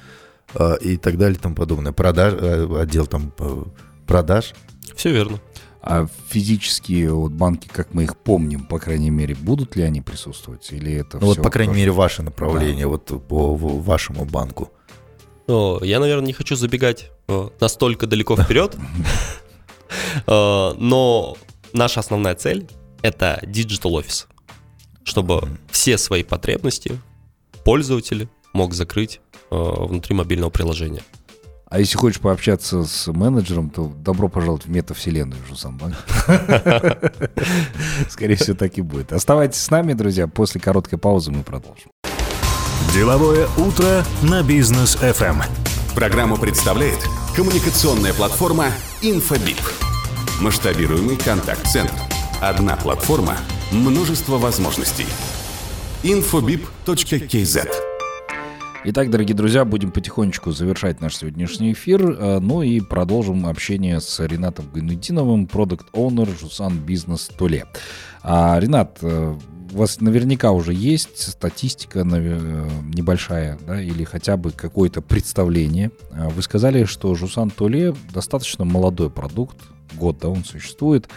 а, 0.54 0.74
и 0.74 0.96
так 0.96 1.18
далее 1.18 1.36
и 1.36 1.40
тому 1.40 1.54
подобное. 1.54 1.92
Продаж, 1.92 2.34
э, 2.34 2.80
отдел 2.80 3.06
там 3.06 3.32
э, 3.38 3.64
продаж. 4.06 4.54
Все 4.94 5.10
верно. 5.10 5.40
А 5.80 6.06
физические 6.28 7.12
вот 7.12 7.32
банки, 7.32 7.68
как 7.72 7.92
мы 7.92 8.04
их 8.04 8.16
помним, 8.16 8.66
по 8.66 8.78
крайней 8.78 9.10
мере, 9.10 9.34
будут 9.34 9.74
ли 9.74 9.82
они 9.82 10.00
присутствовать? 10.00 10.72
Или 10.72 10.92
это 10.92 11.18
ну, 11.18 11.26
вот, 11.26 11.42
по 11.42 11.50
крайней 11.50 11.74
мере, 11.74 11.90
ваше 11.90 12.22
направление, 12.22 12.84
да. 12.84 12.88
вот 12.88 13.26
по 13.26 13.56
вашему 13.56 14.24
банку. 14.24 14.70
Ну, 15.46 15.82
я, 15.82 16.00
наверное, 16.00 16.26
не 16.26 16.32
хочу 16.32 16.56
забегать 16.56 17.10
э, 17.28 17.48
настолько 17.60 18.06
далеко 18.06 18.36
вперед, 18.36 18.76
э, 20.26 20.72
но 20.78 21.36
наша 21.72 22.00
основная 22.00 22.34
цель— 22.34 22.68
это 23.02 23.40
digital 23.42 23.90
офис, 23.92 24.28
чтобы 25.04 25.48
все 25.70 25.98
свои 25.98 26.22
потребности 26.22 27.00
пользователь 27.64 28.28
мог 28.52 28.74
закрыть 28.74 29.20
э, 29.50 29.56
внутри 29.56 30.14
мобильного 30.14 30.50
приложения. 30.50 31.02
А 31.72 31.78
если 31.78 31.96
хочешь 31.96 32.20
пообщаться 32.20 32.84
с 32.84 33.10
менеджером, 33.10 33.70
то 33.70 33.90
добро 34.04 34.28
пожаловать 34.28 34.66
в 34.66 34.68
метавселенную 34.68 35.40
Жусамбанк. 35.48 35.96
Скорее 38.10 38.34
всего, 38.34 38.54
так 38.54 38.76
и 38.76 38.82
будет. 38.82 39.14
Оставайтесь 39.14 39.62
с 39.62 39.70
нами, 39.70 39.94
друзья. 39.94 40.28
После 40.28 40.60
короткой 40.60 40.98
паузы 40.98 41.30
мы 41.30 41.42
продолжим. 41.42 41.90
Деловое 42.92 43.48
утро 43.56 44.04
на 44.22 44.42
бизнес 44.42 44.96
FM. 44.96 45.42
Программу 45.94 46.36
представляет 46.36 46.98
коммуникационная 47.34 48.12
платформа 48.12 48.66
Infobip. 49.00 49.58
Масштабируемый 50.42 51.16
контакт-центр. 51.16 51.94
Одна 52.42 52.76
платформа, 52.76 53.38
множество 53.70 54.36
возможностей. 54.36 55.06
infobip.kz 56.02 57.66
Итак, 58.84 59.10
дорогие 59.10 59.36
друзья, 59.36 59.64
будем 59.64 59.90
потихонечку 59.90 60.50
завершать 60.50 61.00
наш 61.00 61.16
сегодняшний 61.16 61.72
эфир, 61.72 62.02
э, 62.02 62.40
ну 62.40 62.62
и 62.62 62.80
продолжим 62.80 63.46
общение 63.46 64.00
с 64.00 64.18
Ренатом 64.18 64.68
Гайнудиновым, 64.74 65.46
продукт 65.46 65.86
оунер 65.92 66.28
Жусан 66.38 66.76
Бизнес 66.78 67.28
Туле. 67.28 67.64
А, 68.22 68.58
Ренат, 68.60 68.98
э, 69.02 69.36
у 69.72 69.76
вас 69.76 70.00
наверняка 70.00 70.52
уже 70.52 70.72
есть 70.74 71.30
статистика 71.30 72.00
э, 72.00 72.68
небольшая, 72.94 73.58
да, 73.66 73.80
или 73.80 74.04
хотя 74.04 74.36
бы 74.36 74.50
какое-то 74.52 75.00
представление. 75.00 75.90
А 76.12 76.28
вы 76.28 76.42
сказали, 76.42 76.84
что 76.84 77.14
Жусан 77.14 77.50
Толе 77.50 77.94
достаточно 78.12 78.64
молодой 78.64 79.10
продукт, 79.10 79.56
год, 79.94 80.18
да, 80.20 80.28
он 80.28 80.44
существует. 80.44 81.08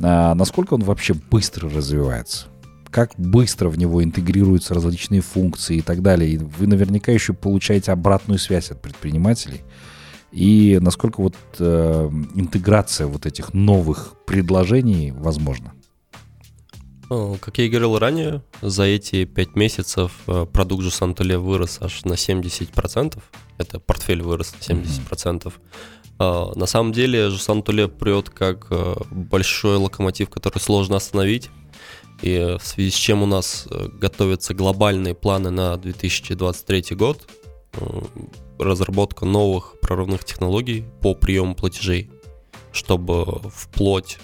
А 0.00 0.34
насколько 0.34 0.74
он 0.74 0.82
вообще 0.82 1.14
быстро 1.14 1.70
развивается? 1.70 2.46
Как 2.90 3.12
быстро 3.16 3.68
в 3.68 3.78
него 3.78 4.02
интегрируются 4.02 4.74
различные 4.74 5.20
функции 5.20 5.78
и 5.78 5.82
так 5.82 6.02
далее? 6.02 6.30
И 6.30 6.38
вы 6.38 6.66
наверняка 6.66 7.12
еще 7.12 7.32
получаете 7.32 7.92
обратную 7.92 8.38
связь 8.38 8.70
от 8.70 8.80
предпринимателей. 8.80 9.62
И 10.32 10.78
насколько 10.80 11.20
вот 11.20 11.34
э, 11.58 12.10
интеграция 12.34 13.06
вот 13.06 13.26
этих 13.26 13.54
новых 13.54 14.14
предложений 14.26 15.12
возможна? 15.16 15.72
Как 17.08 17.58
я 17.58 17.64
и 17.66 17.68
говорил 17.68 17.98
ранее, 17.98 18.42
за 18.62 18.82
эти 18.82 19.24
5 19.24 19.54
месяцев 19.54 20.12
э, 20.26 20.44
продукт 20.52 20.82
Жусантуле 20.82 21.38
вырос 21.38 21.78
аж 21.80 22.04
на 22.04 22.14
70%. 22.14 23.22
Это 23.58 23.78
портфель 23.78 24.22
вырос 24.22 24.52
на 24.54 24.74
70%. 24.74 25.52
Mm-hmm. 26.18 26.58
На 26.58 26.66
самом 26.66 26.92
деле 26.92 27.30
Жусантуле 27.30 27.86
прет 27.86 28.30
как 28.30 28.66
э, 28.70 28.94
большой 29.10 29.76
локомотив, 29.76 30.30
который 30.30 30.58
сложно 30.58 30.96
остановить. 30.96 31.50
И 32.22 32.56
в 32.58 32.66
связи 32.66 32.90
с 32.90 32.94
чем 32.94 33.22
у 33.22 33.26
нас 33.26 33.68
э, 33.70 33.88
готовятся 33.88 34.54
глобальные 34.54 35.14
планы 35.14 35.50
на 35.50 35.76
2023 35.76 36.96
год, 36.96 37.28
разработка 38.58 39.26
новых 39.26 39.78
прорывных 39.80 40.24
технологий 40.24 40.84
по 41.02 41.14
приему 41.14 41.54
платежей, 41.54 42.10
чтобы 42.72 43.42
вплоть 43.54 44.18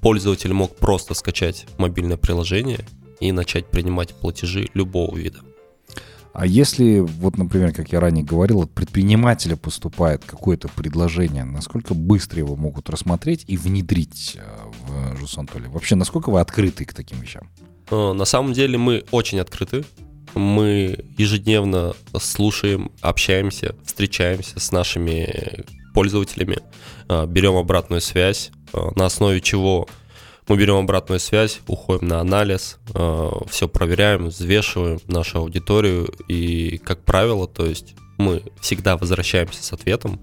пользователь 0.00 0.52
мог 0.52 0.76
просто 0.76 1.14
скачать 1.14 1.66
мобильное 1.78 2.16
приложение 2.16 2.80
и 3.20 3.32
начать 3.32 3.66
принимать 3.66 4.14
платежи 4.14 4.68
любого 4.74 5.16
вида. 5.16 5.40
А 6.32 6.46
если, 6.46 7.00
вот, 7.00 7.36
например, 7.36 7.72
как 7.72 7.90
я 7.92 8.00
ранее 8.00 8.24
говорил, 8.24 8.60
от 8.62 8.70
предпринимателя 8.70 9.56
поступает 9.56 10.24
какое-то 10.24 10.68
предложение, 10.68 11.44
насколько 11.44 11.92
быстро 11.92 12.38
его 12.38 12.54
могут 12.54 12.88
рассмотреть 12.88 13.44
и 13.48 13.56
внедрить 13.56 14.36
э, 14.36 15.14
в 15.14 15.18
Жусантоле? 15.18 15.68
Вообще, 15.68 15.96
насколько 15.96 16.30
вы 16.30 16.40
открыты 16.40 16.84
к 16.84 16.94
таким 16.94 17.20
вещам? 17.20 17.48
Э, 17.90 18.12
на 18.12 18.24
самом 18.24 18.52
деле 18.52 18.78
мы 18.78 19.04
очень 19.10 19.40
открыты. 19.40 19.84
Мы 20.34 21.04
ежедневно 21.18 21.94
слушаем, 22.20 22.92
общаемся, 23.00 23.74
встречаемся 23.84 24.60
с 24.60 24.70
нашими 24.70 25.64
пользователями, 25.94 26.58
э, 27.08 27.26
берем 27.26 27.56
обратную 27.56 28.00
связь, 28.00 28.52
на 28.72 29.06
основе 29.06 29.40
чего 29.40 29.88
мы 30.50 30.56
берем 30.56 30.76
обратную 30.78 31.20
связь, 31.20 31.60
уходим 31.68 32.08
на 32.08 32.20
анализ, 32.20 32.78
э, 32.92 33.30
все 33.48 33.68
проверяем, 33.68 34.26
взвешиваем 34.26 34.98
нашу 35.06 35.38
аудиторию 35.38 36.12
и, 36.26 36.78
как 36.78 37.04
правило, 37.04 37.46
то 37.46 37.64
есть 37.64 37.94
мы 38.18 38.42
всегда 38.60 38.96
возвращаемся 38.96 39.62
с 39.62 39.72
ответом, 39.72 40.20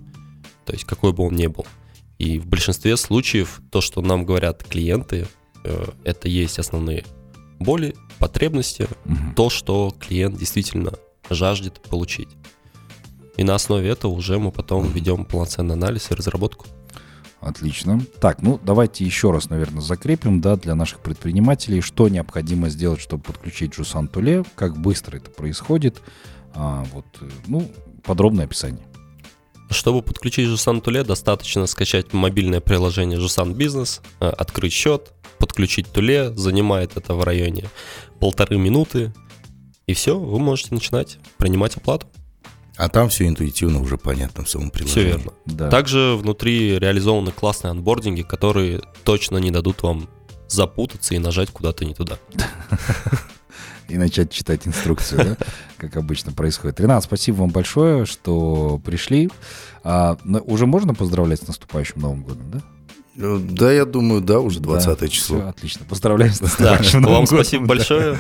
то 0.65 0.73
есть 0.73 0.83
какой 0.83 1.13
бы 1.13 1.25
он 1.25 1.35
ни 1.35 1.47
был. 1.47 1.65
И 2.17 2.39
в 2.39 2.45
большинстве 2.45 2.97
случаев 2.97 3.61
то, 3.71 3.79
что 3.79 4.01
нам 4.01 4.25
говорят 4.25 4.65
клиенты, 4.65 5.27
э, 5.63 5.85
это 6.03 6.27
есть 6.27 6.59
основные 6.59 7.05
боли, 7.59 7.95
потребности, 8.19 8.87
угу. 9.05 9.15
то, 9.35 9.49
что 9.49 9.95
клиент 9.97 10.37
действительно 10.37 10.93
жаждет 11.29 11.81
получить. 11.81 12.29
И 13.37 13.45
на 13.45 13.55
основе 13.55 13.89
этого 13.89 14.11
уже 14.11 14.39
мы 14.39 14.51
потом 14.51 14.91
ведем 14.91 15.23
полноценный 15.23 15.75
анализ 15.75 16.11
и 16.11 16.15
разработку. 16.15 16.65
Отлично. 17.47 18.01
Так, 18.19 18.41
ну 18.41 18.59
давайте 18.61 19.05
еще 19.05 19.31
раз, 19.31 19.49
наверное, 19.49 19.79
закрепим, 19.81 20.41
да, 20.41 20.57
для 20.57 20.75
наших 20.75 20.99
предпринимателей, 20.99 21.79
что 21.79 22.09
необходимо 22.09 22.69
сделать, 22.69 22.99
чтобы 22.99 23.23
подключить 23.23 23.73
Жусан 23.73 24.09
Туле, 24.09 24.43
как 24.55 24.77
быстро 24.77 25.17
это 25.17 25.31
происходит, 25.31 26.01
А, 26.53 26.83
вот, 26.91 27.05
э, 27.21 27.29
ну, 27.47 27.69
подробное 28.03 28.45
описание. 28.45 28.83
Чтобы 29.69 30.01
подключить 30.01 30.47
Жусан 30.47 30.81
Туле, 30.81 31.03
достаточно 31.03 31.67
скачать 31.67 32.13
мобильное 32.13 32.61
приложение 32.61 33.19
Жусан 33.19 33.53
Бизнес, 33.53 34.01
э, 34.19 34.27
открыть 34.27 34.73
счет, 34.73 35.13
подключить 35.37 35.87
Туле, 35.91 36.35
занимает 36.35 36.97
это 36.97 37.13
в 37.13 37.23
районе 37.23 37.69
полторы 38.19 38.57
минуты, 38.57 39.13
и 39.85 39.93
все, 39.93 40.19
вы 40.19 40.39
можете 40.39 40.73
начинать 40.73 41.19
принимать 41.37 41.77
оплату. 41.77 42.07
А 42.77 42.89
там 42.89 43.09
все 43.09 43.27
интуитивно 43.27 43.81
уже 43.81 43.97
понятно 43.97 44.43
в 44.43 44.49
самом 44.49 44.69
приложении. 44.69 45.09
Все 45.09 45.17
верно. 45.17 45.33
Да. 45.45 45.69
Также 45.69 46.15
внутри 46.15 46.77
реализованы 46.77 47.31
классные 47.31 47.71
анбординги, 47.71 48.21
которые 48.21 48.81
точно 49.03 49.37
не 49.37 49.51
дадут 49.51 49.81
вам 49.81 50.07
запутаться 50.47 51.15
и 51.15 51.19
нажать 51.19 51.49
куда-то 51.51 51.85
не 51.85 51.93
туда. 51.93 52.17
И 53.89 53.97
начать 53.97 54.31
читать 54.31 54.67
инструкцию, 54.67 55.23
да? 55.23 55.37
как 55.77 55.95
обычно 55.95 56.33
происходит. 56.33 56.79
Ренат, 56.81 57.05
спасибо 57.05 57.37
вам 57.37 57.51
большое, 57.51 58.05
что 58.05 58.81
пришли. 58.83 59.29
А, 59.81 60.17
уже 60.43 60.65
можно 60.65 60.93
поздравлять 60.93 61.41
с 61.41 61.47
наступающим 61.47 62.01
Новым 62.01 62.23
годом, 62.23 62.51
да? 62.51 62.61
Да, 63.17 63.71
я 63.71 63.85
думаю, 63.85 64.21
да, 64.21 64.39
уже 64.39 64.59
20 64.59 64.99
да, 64.99 65.07
число. 65.07 65.37
Все, 65.37 65.47
отлично. 65.47 65.85
Поздравляю 65.89 66.31
с 66.31 66.39
наступающим 66.39 67.01
да, 67.01 67.09
Вам 67.09 67.25
спасибо 67.25 67.65
большое. 67.65 68.17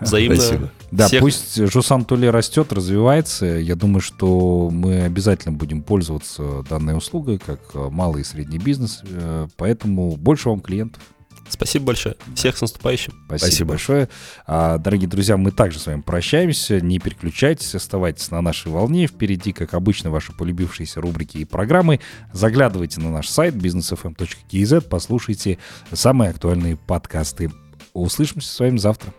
Взаимно. 0.00 0.36
Спасибо. 0.36 0.72
Да, 0.90 1.06
Всех... 1.06 1.20
пусть 1.20 1.70
Жусан 1.70 2.06
Туле 2.06 2.30
растет, 2.30 2.72
развивается. 2.72 3.44
Я 3.44 3.76
думаю, 3.76 4.00
что 4.00 4.70
мы 4.72 5.02
обязательно 5.02 5.54
будем 5.54 5.82
пользоваться 5.82 6.64
данной 6.68 6.96
услугой, 6.96 7.38
как 7.38 7.60
малый 7.74 8.22
и 8.22 8.24
средний 8.24 8.58
бизнес. 8.58 9.02
Э, 9.04 9.48
поэтому 9.58 10.16
больше 10.16 10.48
вам 10.48 10.60
клиентов. 10.60 11.02
Спасибо 11.48 11.86
большое. 11.86 12.16
Всех 12.34 12.56
с 12.56 12.60
наступающим. 12.60 13.12
Спасибо, 13.26 13.46
Спасибо. 13.46 13.68
большое. 13.70 14.08
А, 14.46 14.78
дорогие 14.78 15.08
друзья, 15.08 15.36
мы 15.36 15.50
также 15.50 15.78
с 15.78 15.86
вами 15.86 16.00
прощаемся. 16.00 16.80
Не 16.80 16.98
переключайтесь, 16.98 17.74
оставайтесь 17.74 18.30
на 18.30 18.40
нашей 18.40 18.70
волне. 18.70 19.06
Впереди, 19.06 19.52
как 19.52 19.74
обычно, 19.74 20.10
ваши 20.10 20.32
полюбившиеся 20.32 21.00
рубрики 21.00 21.38
и 21.38 21.44
программы. 21.44 22.00
Заглядывайте 22.32 23.00
на 23.00 23.10
наш 23.10 23.28
сайт 23.28 23.54
businessfm.kz, 23.54 24.80
послушайте 24.82 25.58
самые 25.92 26.30
актуальные 26.30 26.76
подкасты. 26.76 27.50
Услышимся 27.92 28.52
с 28.52 28.58
вами 28.60 28.78
завтра. 28.78 29.12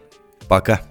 Пока. 0.48 0.82